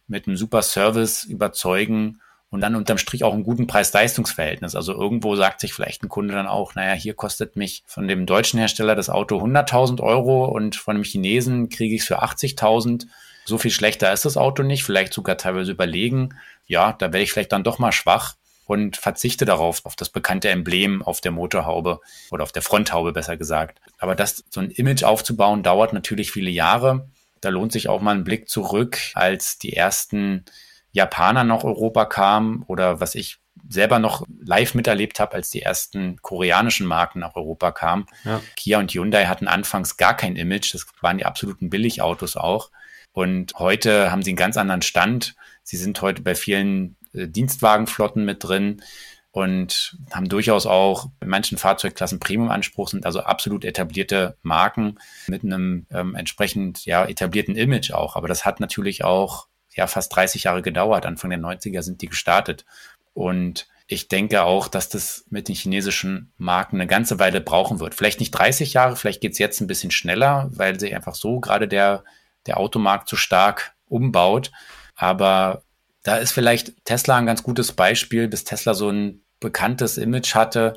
mit 0.07 0.29
einem 0.29 0.37
super 0.37 0.62
Service 0.62 1.24
überzeugen 1.24 2.20
und 2.50 2.61
dann 2.61 2.76
unterm 2.76 2.98
Strich 2.98 3.24
auch 3.24 3.34
einen 3.34 3.44
guten 3.44 3.66
Preis-Leistungs-Verhältnis. 3.66 4.74
Also 4.74 4.92
irgendwo 4.92 5.37
sagt 5.37 5.61
sich 5.61 5.74
vielleicht 5.74 6.02
ein 6.02 6.08
Kunde 6.08 6.34
dann 6.34 6.46
auch, 6.46 6.74
naja, 6.74 6.94
hier 6.94 7.14
kostet 7.14 7.56
mich 7.56 7.82
von 7.87 8.08
dem 8.08 8.24
deutschen 8.24 8.58
Hersteller 8.58 8.94
das 8.94 9.11
Auto 9.11 9.38
100.000 9.38 10.00
Euro 10.00 10.46
und 10.46 10.76
von 10.76 10.96
dem 10.96 11.04
Chinesen 11.04 11.68
kriege 11.68 11.94
ich 11.94 12.02
es 12.02 12.06
für 12.06 12.22
80.000. 12.22 13.06
So 13.44 13.58
viel 13.58 13.70
schlechter 13.70 14.12
ist 14.12 14.24
das 14.24 14.37
Auto 14.37 14.62
nicht, 14.62 14.84
vielleicht 14.84 15.12
sogar 15.12 15.37
teilweise 15.37 15.72
überlegen. 15.72 16.34
Ja, 16.66 16.92
da 16.92 17.06
werde 17.06 17.22
ich 17.22 17.32
vielleicht 17.32 17.52
dann 17.52 17.64
doch 17.64 17.78
mal 17.78 17.92
schwach 17.92 18.37
und 18.66 18.96
verzichte 18.96 19.44
darauf, 19.44 19.84
auf 19.84 19.96
das 19.96 20.11
bekannte 20.11 20.50
Emblem 20.50 21.02
auf 21.02 21.20
der 21.20 21.32
Motorhaube 21.32 22.00
oder 22.30 22.42
auf 22.42 22.52
der 22.52 22.62
Fronthaube 22.62 23.12
besser 23.12 23.37
gesagt. 23.37 23.80
Aber 23.98 24.14
das, 24.14 24.44
so 24.50 24.61
ein 24.61 24.70
Image 24.70 25.04
aufzubauen, 25.04 25.62
dauert 25.62 25.92
natürlich 25.92 26.30
viele 26.30 26.50
Jahre. 26.50 27.08
Da 27.40 27.48
lohnt 27.50 27.72
sich 27.72 27.88
auch 27.88 28.02
mal 28.02 28.14
ein 28.14 28.24
Blick 28.24 28.48
zurück, 28.48 28.98
als 29.14 29.58
die 29.58 29.74
ersten 29.74 30.44
Japaner 30.92 31.44
nach 31.44 31.64
Europa 31.64 32.05
kamen 32.05 32.64
oder 32.66 33.01
was 33.01 33.14
ich 33.14 33.38
selber 33.68 33.98
noch 33.98 34.24
live 34.40 34.74
miterlebt 34.74 35.20
habe, 35.20 35.35
als 35.35 35.51
die 35.51 35.62
ersten 35.62 36.16
koreanischen 36.22 36.87
Marken 36.87 37.20
nach 37.20 37.37
Europa 37.37 37.72
kamen. 37.72 38.07
Ja. 38.24 38.40
Kia 38.57 38.79
und 38.79 38.92
Hyundai 38.92 39.27
hatten 39.27 39.48
anfangs 39.48 39.96
gar 39.96 40.16
kein 40.16 40.37
Image. 40.37 40.74
Das 40.74 40.87
waren 41.01 41.18
die 41.18 41.27
absoluten 41.27 41.70
Billigautos 41.70 42.37
auch. 42.37 42.70
Und 43.12 43.55
heute 43.59 44.11
haben 44.11 44.22
sie 44.22 44.31
einen 44.31 44.37
ganz 44.37 44.57
anderen 44.57 44.83
Stand. 44.83 45.35
Sie 45.62 45.77
sind 45.77 46.01
heute 46.03 46.22
bei 46.22 46.35
vielen 46.35 46.96
äh, 47.12 47.27
Dienstwagenflotten 47.27 48.24
mit 48.24 48.44
drin 48.44 48.83
und 49.31 49.98
haben 50.12 50.29
durchaus 50.29 50.66
auch 50.66 51.11
in 51.20 51.29
manchen 51.29 51.59
Fahrzeugklassen 51.59 52.20
Premium-Anspruch, 52.20 52.88
sind 52.88 53.05
also 53.05 53.20
absolut 53.20 53.64
etablierte 53.64 54.37
Marken 54.42 54.98
mit 55.27 55.44
einem 55.44 55.87
ähm, 55.90 56.14
entsprechend 56.14 56.87
ja, 56.87 57.05
etablierten 57.05 57.55
Image 57.55 57.92
auch. 57.92 58.16
Aber 58.16 58.29
das 58.29 58.44
hat 58.44 58.61
natürlich 58.61 59.05
auch 59.05 59.47
ja 59.78 59.86
fast 59.86 60.14
30 60.14 60.44
Jahre 60.44 60.62
gedauert. 60.62 61.06
Anfang 61.06 61.30
der 61.30 61.38
90er 61.38 61.82
sind 61.82 62.02
die 62.02 62.08
gestartet. 62.08 62.66
Und 63.14 63.66
ich 63.86 64.08
denke 64.08 64.42
auch, 64.42 64.68
dass 64.68 64.90
das 64.90 65.24
mit 65.30 65.48
den 65.48 65.54
chinesischen 65.54 66.32
Marken 66.36 66.76
eine 66.76 66.86
ganze 66.86 67.18
Weile 67.18 67.40
brauchen 67.40 67.80
wird. 67.80 67.94
Vielleicht 67.94 68.20
nicht 68.20 68.32
30 68.32 68.74
Jahre, 68.74 68.96
vielleicht 68.96 69.22
geht 69.22 69.32
es 69.32 69.38
jetzt 69.38 69.60
ein 69.60 69.66
bisschen 69.66 69.90
schneller, 69.90 70.50
weil 70.52 70.78
sich 70.78 70.94
einfach 70.94 71.14
so 71.14 71.40
gerade 71.40 71.66
der, 71.66 72.04
der 72.46 72.58
Automarkt 72.58 73.08
so 73.08 73.16
stark 73.16 73.74
umbaut. 73.86 74.52
Aber 74.94 75.62
da 76.02 76.16
ist 76.16 76.32
vielleicht 76.32 76.84
Tesla 76.84 77.16
ein 77.16 77.26
ganz 77.26 77.42
gutes 77.42 77.72
Beispiel. 77.72 78.28
Bis 78.28 78.44
Tesla 78.44 78.74
so 78.74 78.90
ein 78.90 79.22
bekanntes 79.40 79.96
Image 79.96 80.34
hatte, 80.34 80.76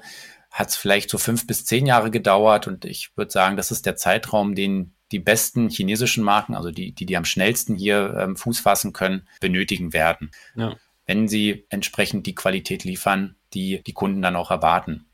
hat 0.49 0.69
es 0.69 0.75
vielleicht 0.75 1.09
so 1.09 1.17
fünf 1.17 1.47
bis 1.47 1.65
zehn 1.65 1.85
Jahre 1.85 2.11
gedauert. 2.11 2.67
Und 2.67 2.85
ich 2.85 3.11
würde 3.17 3.31
sagen, 3.31 3.57
das 3.57 3.71
ist 3.71 3.85
der 3.85 3.97
Zeitraum, 3.97 4.55
den 4.55 4.93
die 5.11 5.19
besten 5.19 5.69
chinesischen 5.69 6.23
Marken, 6.23 6.55
also 6.55 6.71
die, 6.71 6.91
die, 6.91 7.05
die 7.05 7.17
am 7.17 7.25
schnellsten 7.25 7.75
hier 7.75 8.15
ähm, 8.17 8.37
Fuß 8.37 8.59
fassen 8.59 8.93
können, 8.93 9.27
benötigen 9.39 9.93
werden. 9.93 10.31
Ja. 10.55 10.75
Wenn 11.05 11.27
sie 11.27 11.65
entsprechend 11.69 12.25
die 12.27 12.35
Qualität 12.35 12.83
liefern, 12.83 13.35
die 13.53 13.83
die 13.83 13.93
Kunden 13.93 14.21
dann 14.21 14.35
auch 14.35 14.51
erwarten. 14.51 15.05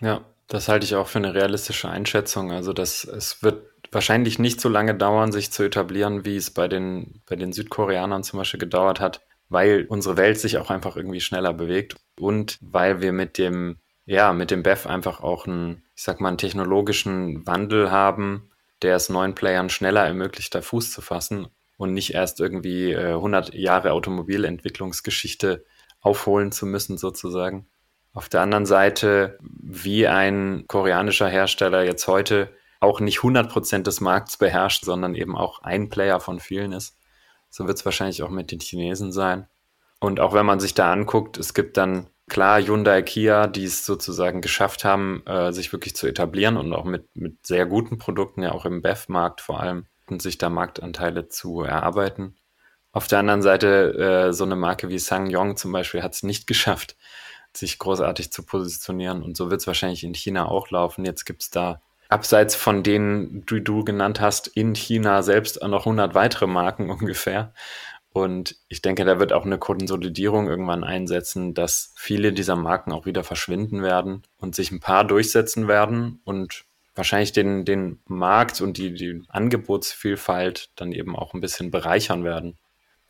Ja, 0.00 0.24
das 0.48 0.68
halte 0.68 0.84
ich 0.84 0.94
auch 0.94 1.08
für 1.08 1.18
eine 1.18 1.34
realistische 1.34 1.88
Einschätzung. 1.88 2.52
Also, 2.52 2.72
dass 2.72 3.04
es 3.04 3.42
wird 3.42 3.64
wahrscheinlich 3.92 4.38
nicht 4.38 4.60
so 4.60 4.68
lange 4.68 4.94
dauern, 4.94 5.32
sich 5.32 5.52
zu 5.52 5.62
etablieren, 5.62 6.24
wie 6.24 6.36
es 6.36 6.50
bei 6.50 6.68
den, 6.68 7.22
bei 7.26 7.36
den 7.36 7.52
Südkoreanern 7.52 8.24
zum 8.24 8.38
Beispiel 8.38 8.60
gedauert 8.60 9.00
hat 9.00 9.22
weil 9.48 9.86
unsere 9.88 10.16
Welt 10.16 10.38
sich 10.38 10.58
auch 10.58 10.70
einfach 10.70 10.96
irgendwie 10.96 11.20
schneller 11.20 11.52
bewegt 11.52 11.96
und 12.18 12.58
weil 12.60 13.00
wir 13.00 13.12
mit 13.12 13.38
dem, 13.38 13.78
ja, 14.04 14.32
mit 14.32 14.50
dem 14.50 14.62
BEF 14.62 14.86
einfach 14.86 15.20
auch 15.20 15.46
einen, 15.46 15.84
ich 15.94 16.02
sag 16.02 16.20
mal, 16.20 16.28
einen 16.28 16.38
technologischen 16.38 17.46
Wandel 17.46 17.90
haben, 17.90 18.50
der 18.82 18.96
es 18.96 19.08
neuen 19.08 19.34
Playern 19.34 19.68
schneller 19.68 20.04
ermöglicht, 20.04 20.54
da 20.54 20.62
Fuß 20.62 20.92
zu 20.92 21.00
fassen 21.02 21.48
und 21.76 21.92
nicht 21.92 22.14
erst 22.14 22.40
irgendwie 22.40 22.92
äh, 22.92 23.14
100 23.14 23.54
Jahre 23.54 23.92
Automobilentwicklungsgeschichte 23.92 25.64
aufholen 26.00 26.52
zu 26.52 26.66
müssen, 26.66 26.98
sozusagen. 26.98 27.66
Auf 28.12 28.28
der 28.28 28.40
anderen 28.40 28.66
Seite, 28.66 29.38
wie 29.40 30.06
ein 30.06 30.64
koreanischer 30.68 31.28
Hersteller 31.28 31.84
jetzt 31.84 32.06
heute 32.06 32.50
auch 32.80 33.00
nicht 33.00 33.18
100 33.18 33.50
Prozent 33.50 33.86
des 33.86 34.00
Markts 34.00 34.36
beherrscht, 34.36 34.84
sondern 34.84 35.14
eben 35.14 35.36
auch 35.36 35.62
ein 35.62 35.88
Player 35.88 36.20
von 36.20 36.40
vielen 36.40 36.72
ist, 36.72 36.96
so 37.50 37.66
wird 37.66 37.78
es 37.78 37.84
wahrscheinlich 37.84 38.22
auch 38.22 38.30
mit 38.30 38.52
den 38.52 38.60
Chinesen 38.60 39.12
sein. 39.12 39.48
Und 39.98 40.20
auch 40.20 40.34
wenn 40.34 40.46
man 40.46 40.60
sich 40.60 40.74
da 40.74 40.92
anguckt, 40.92 41.38
es 41.38 41.54
gibt 41.54 41.76
dann 41.76 42.08
klar 42.28 42.60
Hyundai, 42.60 43.02
Kia, 43.02 43.46
die 43.46 43.64
es 43.64 43.86
sozusagen 43.86 44.40
geschafft 44.40 44.84
haben, 44.84 45.22
äh, 45.26 45.52
sich 45.52 45.72
wirklich 45.72 45.96
zu 45.96 46.06
etablieren 46.06 46.56
und 46.56 46.72
auch 46.72 46.84
mit, 46.84 47.14
mit 47.14 47.46
sehr 47.46 47.66
guten 47.66 47.98
Produkten, 47.98 48.42
ja 48.42 48.52
auch 48.52 48.64
im 48.64 48.82
BEF-Markt 48.82 49.40
vor 49.40 49.60
allem, 49.60 49.86
und 50.06 50.22
sich 50.22 50.38
da 50.38 50.50
Marktanteile 50.50 51.28
zu 51.28 51.62
erarbeiten. 51.62 52.36
Auf 52.92 53.08
der 53.08 53.18
anderen 53.18 53.42
Seite, 53.42 54.28
äh, 54.28 54.32
so 54.32 54.44
eine 54.44 54.56
Marke 54.56 54.88
wie 54.88 54.98
SsangYong 54.98 55.56
zum 55.56 55.72
Beispiel 55.72 56.02
hat 56.02 56.14
es 56.14 56.22
nicht 56.22 56.46
geschafft, 56.46 56.96
sich 57.52 57.78
großartig 57.78 58.32
zu 58.32 58.44
positionieren. 58.44 59.22
Und 59.22 59.36
so 59.36 59.50
wird 59.50 59.60
es 59.60 59.66
wahrscheinlich 59.66 60.04
in 60.04 60.14
China 60.14 60.46
auch 60.46 60.70
laufen. 60.70 61.04
Jetzt 61.04 61.24
gibt 61.26 61.42
es 61.42 61.50
da 61.50 61.82
abseits 62.08 62.54
von 62.54 62.82
denen, 62.82 63.44
die 63.46 63.62
du 63.62 63.84
genannt 63.84 64.20
hast, 64.20 64.46
in 64.46 64.74
China 64.74 65.22
selbst 65.22 65.62
noch 65.62 65.86
100 65.86 66.14
weitere 66.14 66.46
Marken 66.46 66.90
ungefähr. 66.90 67.52
Und 68.16 68.56
ich 68.68 68.80
denke, 68.80 69.04
da 69.04 69.18
wird 69.18 69.34
auch 69.34 69.44
eine 69.44 69.58
Konsolidierung 69.58 70.48
irgendwann 70.48 70.84
einsetzen, 70.84 71.52
dass 71.52 71.92
viele 71.96 72.32
dieser 72.32 72.56
Marken 72.56 72.90
auch 72.92 73.04
wieder 73.04 73.24
verschwinden 73.24 73.82
werden 73.82 74.22
und 74.38 74.54
sich 74.54 74.70
ein 74.72 74.80
paar 74.80 75.04
durchsetzen 75.04 75.68
werden 75.68 76.22
und 76.24 76.64
wahrscheinlich 76.94 77.32
den, 77.32 77.66
den 77.66 78.00
Markt 78.06 78.62
und 78.62 78.78
die, 78.78 78.94
die 78.94 79.22
Angebotsvielfalt 79.28 80.70
dann 80.76 80.92
eben 80.92 81.14
auch 81.14 81.34
ein 81.34 81.42
bisschen 81.42 81.70
bereichern 81.70 82.24
werden. 82.24 82.56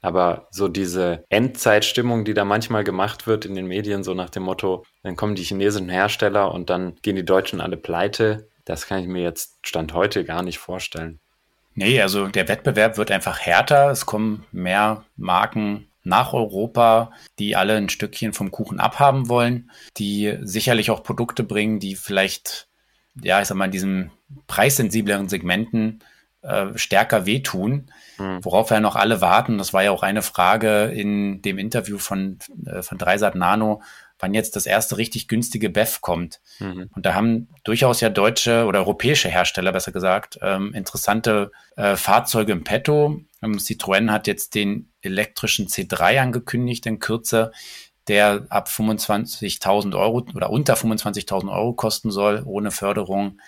Aber 0.01 0.49
so 0.51 0.66
diese 0.66 1.23
Endzeitstimmung, 1.29 2.25
die 2.25 2.35
da 2.35 2.45
manchmal 2.45 2.83
gemacht 2.83 3.29
wird 3.29 3.45
in 3.45 3.55
den 3.55 3.69
Medien, 3.69 4.03
so 4.03 4.12
nach 4.12 4.31
dem 4.31 4.42
Motto, 4.42 4.85
dann 5.05 5.14
kommen 5.14 5.37
die 5.37 5.45
chinesischen 5.45 5.88
Hersteller 5.88 6.53
und 6.53 6.69
dann 6.69 6.97
gehen 7.03 7.14
die 7.14 7.25
Deutschen 7.25 7.61
alle 7.61 7.77
pleite, 7.77 8.49
das 8.64 8.88
kann 8.88 9.03
ich 9.03 9.07
mir 9.07 9.23
jetzt 9.23 9.61
Stand 9.62 9.95
heute 9.95 10.25
gar 10.25 10.42
nicht 10.42 10.59
vorstellen. 10.59 11.21
Nee, 11.77 12.01
also 12.01 12.27
der 12.27 12.49
Wettbewerb 12.49 12.97
wird 12.97 13.11
einfach 13.11 13.39
härter. 13.39 13.91
Es 13.91 14.07
kommen 14.07 14.45
mehr 14.51 15.05
Marken 15.17 15.87
nach 16.03 16.33
Europa, 16.33 17.12
die 17.39 17.55
alle 17.55 17.77
ein 17.77 17.91
Stückchen 17.91 18.33
vom 18.33 18.51
Kuchen 18.51 18.81
abhaben 18.81 19.29
wollen, 19.29 19.71
die 19.99 20.39
sicherlich 20.41 20.91
auch 20.91 21.03
Produkte 21.03 21.45
bringen, 21.45 21.79
die 21.79 21.95
vielleicht, 21.95 22.69
ja, 23.23 23.43
ich 23.43 23.49
sag 23.49 23.57
mal, 23.57 23.67
in 23.67 23.73
diesen 23.73 24.11
preissensibleren 24.47 25.29
Segmenten 25.29 26.03
äh, 26.41 26.67
stärker 26.77 27.27
wehtun, 27.27 27.91
mhm. 28.19 28.43
worauf 28.43 28.71
wir 28.71 28.81
noch 28.81 28.97
alle 28.97 29.21
warten. 29.21 29.59
Das 29.59 29.75
war 29.75 29.83
ja 29.83 29.91
auch 29.91 30.03
eine 30.03 30.23
Frage 30.23 30.85
in 30.85 31.43
dem 31.43 31.59
Interview 31.59 31.99
von, 31.99 32.39
äh, 32.65 32.83
von 32.83 32.97
Dreisat 32.97 33.35
Nano, 33.35 33.83
wann 34.19 34.35
jetzt 34.35 34.57
das 34.57 34.67
erste 34.67 34.97
richtig 34.97 35.29
günstige 35.29 35.71
BEF 35.71 36.01
kommt. 36.01 36.41
Mhm. 36.59 36.91
Und 36.95 37.07
da 37.07 37.15
haben 37.15 37.49
durchaus 37.65 38.01
ja 38.01 38.09
deutsche 38.09 38.65
oder 38.65 38.81
europäische 38.81 39.29
Hersteller, 39.29 39.73
besser 39.73 39.93
gesagt, 39.93 40.39
ähm, 40.43 40.73
interessante 40.75 41.53
äh, 41.77 41.97
Fahrzeuge 41.97 42.53
im 42.53 42.65
Petto. 42.65 43.21
Ähm, 43.43 43.59
Citroën 43.59 44.11
hat 44.11 44.27
jetzt 44.27 44.55
den 44.55 44.91
elektrischen 45.03 45.67
C3 45.67 46.21
angekündigt 46.21 46.87
in 46.87 46.99
Kürze, 46.99 47.53
der 48.09 48.47
ab 48.49 48.69
25.000 48.69 49.99
Euro 49.99 50.27
oder 50.35 50.51
unter 50.51 50.75
25.000 50.75 51.53
Euro 51.53 51.75
kosten 51.75 52.11
soll, 52.11 52.43
ohne 52.47 52.71
Förderung. 52.71 53.41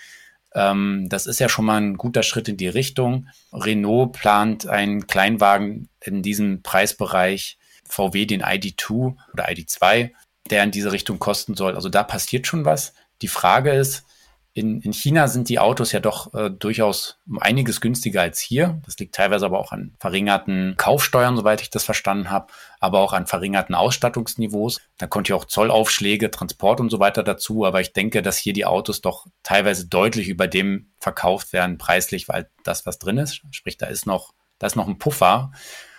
Ähm, 0.55 1.07
das 1.09 1.27
ist 1.27 1.39
ja 1.39 1.49
schon 1.49 1.65
mal 1.65 1.81
ein 1.81 1.97
guter 1.97 2.23
Schritt 2.23 2.49
in 2.49 2.57
die 2.57 2.69
Richtung. 2.69 3.29
Renault 3.53 4.13
plant 4.13 4.67
einen 4.67 5.07
Kleinwagen 5.07 5.89
in 6.01 6.23
diesem 6.23 6.63
Preisbereich. 6.63 7.59
VW 7.89 8.27
den 8.27 8.43
ID2 8.43 9.17
oder 9.33 9.49
ID2 9.49 10.11
der 10.51 10.65
in 10.65 10.71
diese 10.71 10.93
Richtung 10.93 11.19
kosten 11.19 11.55
soll. 11.55 11.75
Also 11.75 11.89
da 11.89 12.03
passiert 12.03 12.47
schon 12.47 12.65
was. 12.65 12.95
Die 13.23 13.29
Frage 13.29 13.73
ist, 13.73 14.05
in, 14.59 14.81
in 14.81 14.93
China 14.93 15.29
sind 15.29 15.49
die 15.49 15.59
Autos 15.59 15.93
ja 15.93 16.01
doch 16.01 16.35
äh, 16.35 16.51
durchaus 16.51 17.19
um 17.29 17.39
einiges 17.39 17.81
günstiger 17.81 18.23
als 18.23 18.41
hier. 18.41 18.81
Das 18.85 18.99
liegt 18.99 19.15
teilweise 19.15 19.47
aber 19.47 19.59
auch 19.61 19.71
an 19.73 19.95
verringerten 20.01 20.75
Kaufsteuern, 20.77 21.37
soweit 21.37 21.61
ich 21.63 21.71
das 21.71 21.85
verstanden 21.85 22.31
habe, 22.31 22.53
aber 22.81 22.99
auch 22.99 23.13
an 23.13 23.27
verringerten 23.27 23.75
Ausstattungsniveaus. 23.75 24.81
Da 24.97 25.07
kommt 25.07 25.29
ja 25.29 25.37
auch 25.37 25.45
Zollaufschläge, 25.45 26.31
Transport 26.31 26.81
und 26.81 26.91
so 26.91 26.99
weiter 26.99 27.23
dazu. 27.23 27.65
Aber 27.65 27.81
ich 27.81 27.93
denke, 27.93 28.21
dass 28.21 28.37
hier 28.37 28.53
die 28.53 28.67
Autos 28.67 29.01
doch 29.01 29.27
teilweise 29.45 29.87
deutlich 29.87 30.29
über 30.29 30.49
dem 30.49 30.91
verkauft 30.99 31.53
werden, 31.53 31.79
preislich, 31.79 32.29
weil 32.29 32.51
das, 32.65 32.85
was 32.85 32.99
drin 32.99 33.19
ist, 33.19 33.43
sprich, 33.53 33.77
da 33.77 33.87
ist 33.87 34.07
noch, 34.07 34.33
da 34.59 34.67
ist 34.67 34.77
noch 34.77 34.89
ein 34.89 34.99
Puffer. 34.99 35.53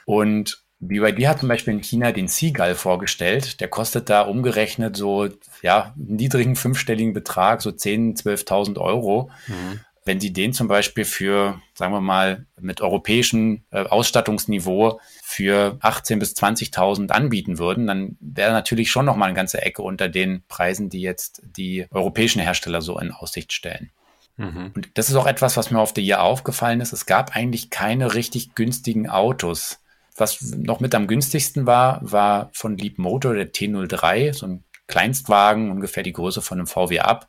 Und 0.06 0.64
BYD 0.80 1.28
hat 1.28 1.40
zum 1.40 1.50
Beispiel 1.50 1.74
in 1.74 1.84
China 1.84 2.12
den 2.12 2.28
Seagull 2.28 2.74
vorgestellt. 2.74 3.60
Der 3.60 3.68
kostet 3.68 4.10
da 4.10 4.22
umgerechnet 4.22 4.96
so, 4.96 5.28
ja, 5.62 5.94
einen 5.96 6.16
niedrigen 6.16 6.56
fünfstelligen 6.56 7.14
Betrag, 7.14 7.62
so 7.62 7.70
10.000, 7.70 8.24
12.000 8.24 8.80
Euro. 8.80 9.30
Mhm. 9.48 9.82
Wenn 10.06 10.20
die 10.20 10.32
den 10.32 10.54
zum 10.54 10.70
Beispiel 10.70 11.04
für, 11.04 11.62
sagen 11.74 11.94
wir 11.94 12.02
mal, 12.02 12.46
mit 12.60 12.80
europäischem 12.82 13.64
äh, 13.72 13.84
Ausstattungsniveau 13.84 15.02
für 15.22 15.78
18.000 15.82 16.20
bis 16.20 16.34
20.000 16.36 17.10
anbieten 17.10 17.60
würden, 17.60 17.86
dann 17.86 18.18
wäre 18.22 18.54
natürlich 18.54 18.90
schon 18.90 19.06
nochmal 19.06 19.28
eine 19.28 19.36
ganze 19.36 19.62
Ecke 19.62 19.82
unter 19.82 20.08
den 20.08 20.44
Preisen, 20.48 20.90
die 20.90 21.02
jetzt 21.02 21.42
die 21.44 21.86
europäischen 21.92 22.42
Hersteller 22.42 22.82
so 22.82 22.98
in 22.98 23.12
Aussicht 23.12 23.52
stellen. 23.52 23.92
Mhm. 24.38 24.72
Und 24.74 24.98
das 24.98 25.10
ist 25.10 25.16
auch 25.16 25.28
etwas, 25.28 25.58
was 25.58 25.72
mir 25.72 25.80
auf 25.80 25.94
der 25.94 26.06
Jahr 26.06 26.24
aufgefallen 26.24 26.80
ist. 26.80 26.94
Es 26.94 27.06
gab 27.06 27.36
eigentlich 27.36 27.70
keine 27.70 28.16
richtig 28.16 28.56
günstigen 28.56 29.10
Autos 29.10 29.80
was 30.20 30.42
noch 30.42 30.80
mit 30.80 30.96
am 30.96 31.08
günstigsten 31.08 31.66
war, 31.66 32.00
war 32.02 32.50
von 32.54 32.78
Leap 32.78 32.98
Motor 32.98 33.34
der 33.34 33.52
T03, 33.52 34.34
so 34.34 34.48
ein 34.48 34.64
Kleinstwagen, 34.88 35.72
ungefähr 35.72 36.04
die 36.04 36.14
Größe 36.14 36.42
von 36.42 36.58
einem 36.58 36.68
VW 36.68 37.00
Up, 37.00 37.28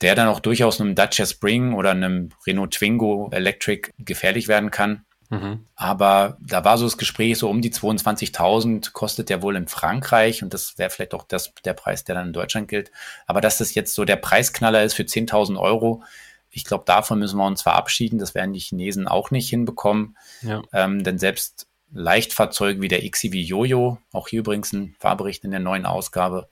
der 0.00 0.14
dann 0.14 0.28
auch 0.28 0.40
durchaus 0.40 0.80
einem 0.80 0.94
Dacia 0.94 1.26
Spring 1.26 1.74
oder 1.74 1.90
einem 1.90 2.30
Renault 2.46 2.74
Twingo 2.74 3.30
Electric 3.32 3.92
gefährlich 3.98 4.46
werden 4.46 4.70
kann. 4.70 5.04
Mhm. 5.30 5.66
Aber 5.74 6.38
da 6.40 6.64
war 6.64 6.78
so 6.78 6.86
das 6.86 6.96
Gespräch, 6.96 7.38
so 7.38 7.50
um 7.50 7.60
die 7.60 7.72
22.000 7.72 8.92
kostet 8.92 9.28
der 9.28 9.42
wohl 9.42 9.56
in 9.56 9.68
Frankreich 9.68 10.42
und 10.42 10.54
das 10.54 10.78
wäre 10.78 10.90
vielleicht 10.90 11.14
auch 11.14 11.24
das, 11.24 11.52
der 11.64 11.74
Preis, 11.74 12.04
der 12.04 12.14
dann 12.14 12.28
in 12.28 12.32
Deutschland 12.32 12.68
gilt. 12.68 12.90
Aber 13.26 13.40
dass 13.40 13.58
das 13.58 13.74
jetzt 13.74 13.94
so 13.94 14.04
der 14.04 14.16
Preisknaller 14.16 14.82
ist 14.82 14.94
für 14.94 15.02
10.000 15.02 15.58
Euro, 15.58 16.02
ich 16.50 16.64
glaube, 16.64 16.84
davon 16.86 17.18
müssen 17.18 17.38
wir 17.38 17.46
uns 17.46 17.62
verabschieden. 17.62 18.18
Das 18.18 18.34
werden 18.34 18.52
die 18.52 18.60
Chinesen 18.60 19.06
auch 19.06 19.30
nicht 19.30 19.50
hinbekommen. 19.50 20.16
Ja. 20.42 20.62
Ähm, 20.72 21.04
denn 21.04 21.18
selbst 21.18 21.67
Leichtfahrzeuge 21.92 22.80
wie 22.80 22.88
der 22.88 23.08
XCV 23.08 23.34
Jojo, 23.34 23.98
auch 24.12 24.28
hier 24.28 24.40
übrigens 24.40 24.72
ein 24.72 24.94
Fahrbericht 24.98 25.44
in 25.44 25.50
der 25.50 25.60
neuen 25.60 25.86
Ausgabe, 25.86 26.48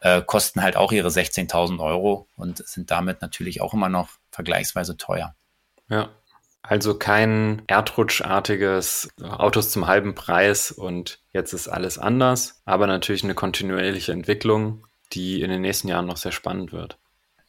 äh, 0.00 0.22
kosten 0.22 0.62
halt 0.62 0.76
auch 0.76 0.92
ihre 0.92 1.08
16.000 1.08 1.80
Euro 1.80 2.28
und 2.36 2.58
sind 2.66 2.90
damit 2.90 3.22
natürlich 3.22 3.60
auch 3.60 3.74
immer 3.74 3.88
noch 3.88 4.08
vergleichsweise 4.30 4.96
teuer. 4.96 5.34
Ja, 5.88 6.10
also 6.62 6.96
kein 6.96 7.62
erdrutschartiges 7.66 9.08
Autos 9.20 9.70
zum 9.70 9.88
halben 9.88 10.14
Preis 10.14 10.70
und 10.70 11.20
jetzt 11.32 11.52
ist 11.52 11.68
alles 11.68 11.98
anders, 11.98 12.62
aber 12.64 12.86
natürlich 12.86 13.24
eine 13.24 13.34
kontinuierliche 13.34 14.12
Entwicklung, 14.12 14.86
die 15.12 15.42
in 15.42 15.50
den 15.50 15.60
nächsten 15.60 15.88
Jahren 15.88 16.06
noch 16.06 16.16
sehr 16.16 16.32
spannend 16.32 16.72
wird. 16.72 16.98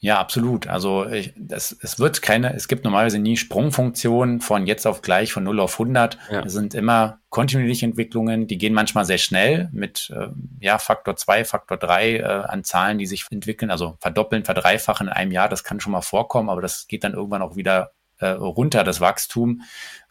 Ja, 0.04 0.20
absolut. 0.20 0.68
Also 0.68 1.06
ich, 1.08 1.32
das, 1.38 1.74
es 1.80 1.98
wird 1.98 2.22
keine, 2.22 2.54
es 2.54 2.68
gibt 2.68 2.84
normalerweise 2.84 3.20
nie 3.20 3.38
Sprungfunktionen 3.38 4.42
von 4.42 4.68
jetzt 4.68 4.86
auf 4.86 5.02
gleich, 5.02 5.32
von 5.32 5.46
0 5.46 5.62
auf 5.62 5.80
100. 5.80 6.18
Ja. 6.30 6.42
Es 6.42 6.52
sind 6.52 6.74
immer 6.74 7.20
kontinuierliche 7.30 7.86
Entwicklungen, 7.86 8.46
die 8.46 8.58
gehen 8.58 8.74
manchmal 8.74 9.06
sehr 9.06 9.18
schnell 9.18 9.70
mit 9.72 10.12
äh, 10.14 10.28
ja, 10.60 10.78
Faktor 10.78 11.16
2, 11.16 11.46
Faktor 11.46 11.78
3 11.78 12.18
äh, 12.18 12.24
an 12.24 12.66
Zahlen, 12.66 12.98
die 12.98 13.06
sich 13.06 13.26
entwickeln, 13.32 13.72
also 13.72 13.96
verdoppeln, 14.02 14.44
verdreifachen 14.44 15.08
in 15.08 15.14
einem 15.14 15.32
Jahr, 15.32 15.48
das 15.48 15.64
kann 15.64 15.80
schon 15.80 15.94
mal 15.94 16.02
vorkommen, 16.02 16.50
aber 16.50 16.62
das 16.62 16.88
geht 16.90 17.06
dann 17.06 17.14
irgendwann 17.14 17.42
auch 17.42 17.56
wieder 17.56 17.94
äh, 18.20 18.28
runter, 18.28 18.84
das 18.84 19.00
Wachstum. 19.00 19.62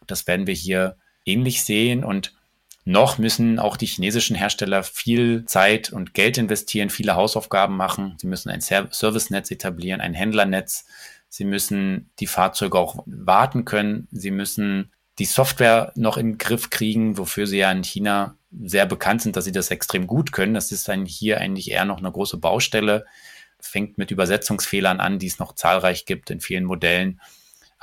Das 0.07 0.25
werden 0.25 0.47
wir 0.47 0.55
hier 0.55 0.97
ähnlich 1.23 1.63
sehen 1.63 2.03
und 2.03 2.33
noch 2.85 3.17
müssen 3.17 3.59
auch 3.59 3.77
die 3.77 3.85
chinesischen 3.85 4.35
Hersteller 4.35 4.83
viel 4.83 5.45
Zeit 5.45 5.93
und 5.93 6.13
Geld 6.13 6.37
investieren, 6.37 6.89
viele 6.89 7.15
Hausaufgaben 7.15 7.77
machen. 7.77 8.17
Sie 8.19 8.27
müssen 8.27 8.49
ein 8.49 8.61
Servicenetz 8.61 9.51
etablieren, 9.51 10.01
ein 10.01 10.13
Händlernetz. 10.13 10.85
Sie 11.29 11.45
müssen 11.45 12.11
die 12.19 12.27
Fahrzeuge 12.27 12.77
auch 12.77 13.03
warten 13.05 13.63
können. 13.63 14.07
Sie 14.11 14.31
müssen 14.31 14.91
die 15.19 15.25
Software 15.25 15.93
noch 15.95 16.17
in 16.17 16.33
den 16.33 16.37
Griff 16.37 16.69
kriegen, 16.69 17.17
wofür 17.17 17.47
sie 17.47 17.59
ja 17.59 17.71
in 17.71 17.83
China 17.83 18.37
sehr 18.63 18.85
bekannt 18.85 19.21
sind, 19.21 19.35
dass 19.35 19.45
sie 19.45 19.51
das 19.51 19.71
extrem 19.71 20.05
gut 20.05 20.31
können. 20.31 20.53
Das 20.53 20.71
ist 20.71 20.87
dann 20.87 21.05
hier 21.05 21.39
eigentlich 21.39 21.71
eher 21.71 21.85
noch 21.85 21.99
eine 21.99 22.11
große 22.11 22.37
Baustelle. 22.37 23.05
Fängt 23.59 23.97
mit 23.97 24.11
Übersetzungsfehlern 24.11 24.99
an, 24.99 25.19
die 25.19 25.27
es 25.27 25.39
noch 25.39 25.55
zahlreich 25.55 26.05
gibt 26.05 26.29
in 26.31 26.41
vielen 26.41 26.65
Modellen 26.65 27.21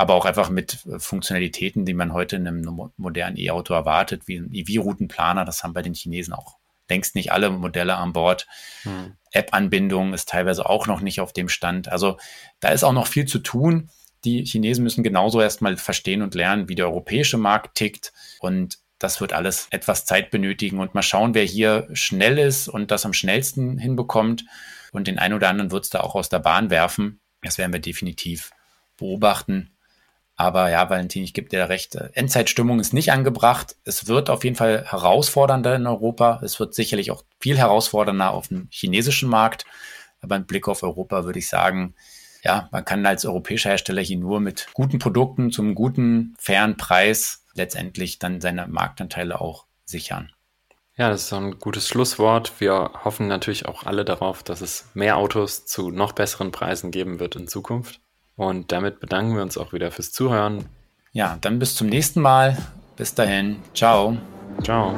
aber 0.00 0.14
auch 0.14 0.24
einfach 0.24 0.48
mit 0.48 0.86
äh, 0.86 0.98
Funktionalitäten, 0.98 1.84
die 1.84 1.92
man 1.92 2.14
heute 2.14 2.36
in 2.36 2.48
einem 2.48 2.90
modernen 2.96 3.36
E-Auto 3.36 3.74
erwartet, 3.74 4.26
wie 4.26 4.36
ein 4.36 4.50
EV-Routenplaner. 4.50 5.44
Das 5.44 5.62
haben 5.62 5.74
bei 5.74 5.82
den 5.82 5.92
Chinesen 5.92 6.32
auch 6.32 6.56
längst 6.88 7.14
nicht 7.14 7.32
alle 7.32 7.50
Modelle 7.50 7.96
an 7.96 8.14
Bord. 8.14 8.46
Hm. 8.82 9.16
App-Anbindung 9.30 10.14
ist 10.14 10.28
teilweise 10.30 10.68
auch 10.68 10.86
noch 10.86 11.02
nicht 11.02 11.20
auf 11.20 11.34
dem 11.34 11.50
Stand. 11.50 11.88
Also 11.88 12.16
da 12.60 12.70
ist 12.70 12.82
auch 12.82 12.94
noch 12.94 13.06
viel 13.06 13.26
zu 13.26 13.40
tun. 13.40 13.90
Die 14.24 14.44
Chinesen 14.44 14.82
müssen 14.82 15.04
genauso 15.04 15.40
erstmal 15.40 15.76
verstehen 15.76 16.22
und 16.22 16.34
lernen, 16.34 16.68
wie 16.68 16.74
der 16.74 16.86
europäische 16.86 17.36
Markt 17.36 17.76
tickt. 17.76 18.12
Und 18.40 18.78
das 18.98 19.20
wird 19.20 19.34
alles 19.34 19.68
etwas 19.70 20.06
Zeit 20.06 20.30
benötigen. 20.30 20.80
Und 20.80 20.94
mal 20.94 21.02
schauen, 21.02 21.34
wer 21.34 21.44
hier 21.44 21.88
schnell 21.92 22.38
ist 22.38 22.68
und 22.68 22.90
das 22.90 23.04
am 23.04 23.12
schnellsten 23.12 23.76
hinbekommt. 23.76 24.46
Und 24.92 25.06
den 25.06 25.18
einen 25.18 25.34
oder 25.34 25.50
anderen 25.50 25.70
wird 25.70 25.84
es 25.84 25.90
da 25.90 26.00
auch 26.00 26.14
aus 26.14 26.30
der 26.30 26.38
Bahn 26.38 26.70
werfen. 26.70 27.20
Das 27.42 27.58
werden 27.58 27.72
wir 27.72 27.80
definitiv 27.80 28.50
beobachten. 28.96 29.76
Aber 30.40 30.70
ja, 30.70 30.88
Valentin, 30.88 31.22
ich 31.22 31.35
gebe 31.35 31.50
dir 31.50 31.68
recht. 31.68 31.96
Endzeitstimmung 31.96 32.81
ist 32.81 32.94
nicht 32.94 33.12
angebracht. 33.12 33.76
Es 33.85 34.07
wird 34.07 34.31
auf 34.31 34.42
jeden 34.42 34.57
Fall 34.57 34.87
herausfordernder 34.87 35.76
in 35.76 35.87
Europa. 35.87 36.40
Es 36.42 36.59
wird 36.59 36.74
sicherlich 36.74 37.11
auch 37.11 37.24
viel 37.40 37.59
herausfordernder 37.59 38.31
auf 38.31 38.48
dem 38.48 38.66
chinesischen 38.70 39.29
Markt. 39.29 39.66
Aber 40.22 40.37
im 40.37 40.46
Blick 40.46 40.66
auf 40.66 40.83
Europa 40.83 41.26
würde 41.26 41.40
ich 41.40 41.48
sagen, 41.50 41.94
ja, 42.42 42.70
man 42.72 42.87
kann 42.87 43.05
als 43.05 43.26
europäischer 43.26 43.68
Hersteller 43.68 44.00
hier 44.00 44.16
nur 44.16 44.40
mit 44.40 44.68
guten 44.72 44.98
Produkten 44.98 45.53
zum 45.53 45.74
guten, 45.74 46.35
fairen 46.38 46.79
Preis 46.79 47.44
letztendlich 47.53 48.18
dann 48.18 48.40
seine 48.40 48.66
Marktanteile 48.66 49.42
auch 49.42 49.66
sichern. 49.85 50.33
Ja, 50.96 51.11
das 51.11 51.24
ist 51.24 51.35
ein 51.35 51.59
gutes 51.59 51.87
Schlusswort. 51.87 52.55
Wir 52.61 52.92
hoffen 53.05 53.26
natürlich 53.26 53.66
auch 53.66 53.85
alle 53.85 54.07
darauf, 54.07 54.42
dass 54.42 54.62
es 54.62 54.87
mehr 54.94 55.18
Autos 55.18 55.66
zu 55.66 55.90
noch 55.90 56.12
besseren 56.12 56.50
Preisen 56.50 56.90
geben 56.92 57.20
wird 57.20 57.37
in 57.37 57.46
Zukunft. 57.46 58.00
Und 58.40 58.72
damit 58.72 59.00
bedanken 59.00 59.35
wir 59.35 59.42
uns 59.42 59.59
auch 59.59 59.74
wieder 59.74 59.90
fürs 59.90 60.12
Zuhören. 60.12 60.64
Ja, 61.12 61.37
dann 61.42 61.59
bis 61.59 61.74
zum 61.74 61.88
nächsten 61.88 62.22
Mal. 62.22 62.57
Bis 62.96 63.14
dahin. 63.14 63.57
Ciao. 63.74 64.16
Ciao. 64.62 64.94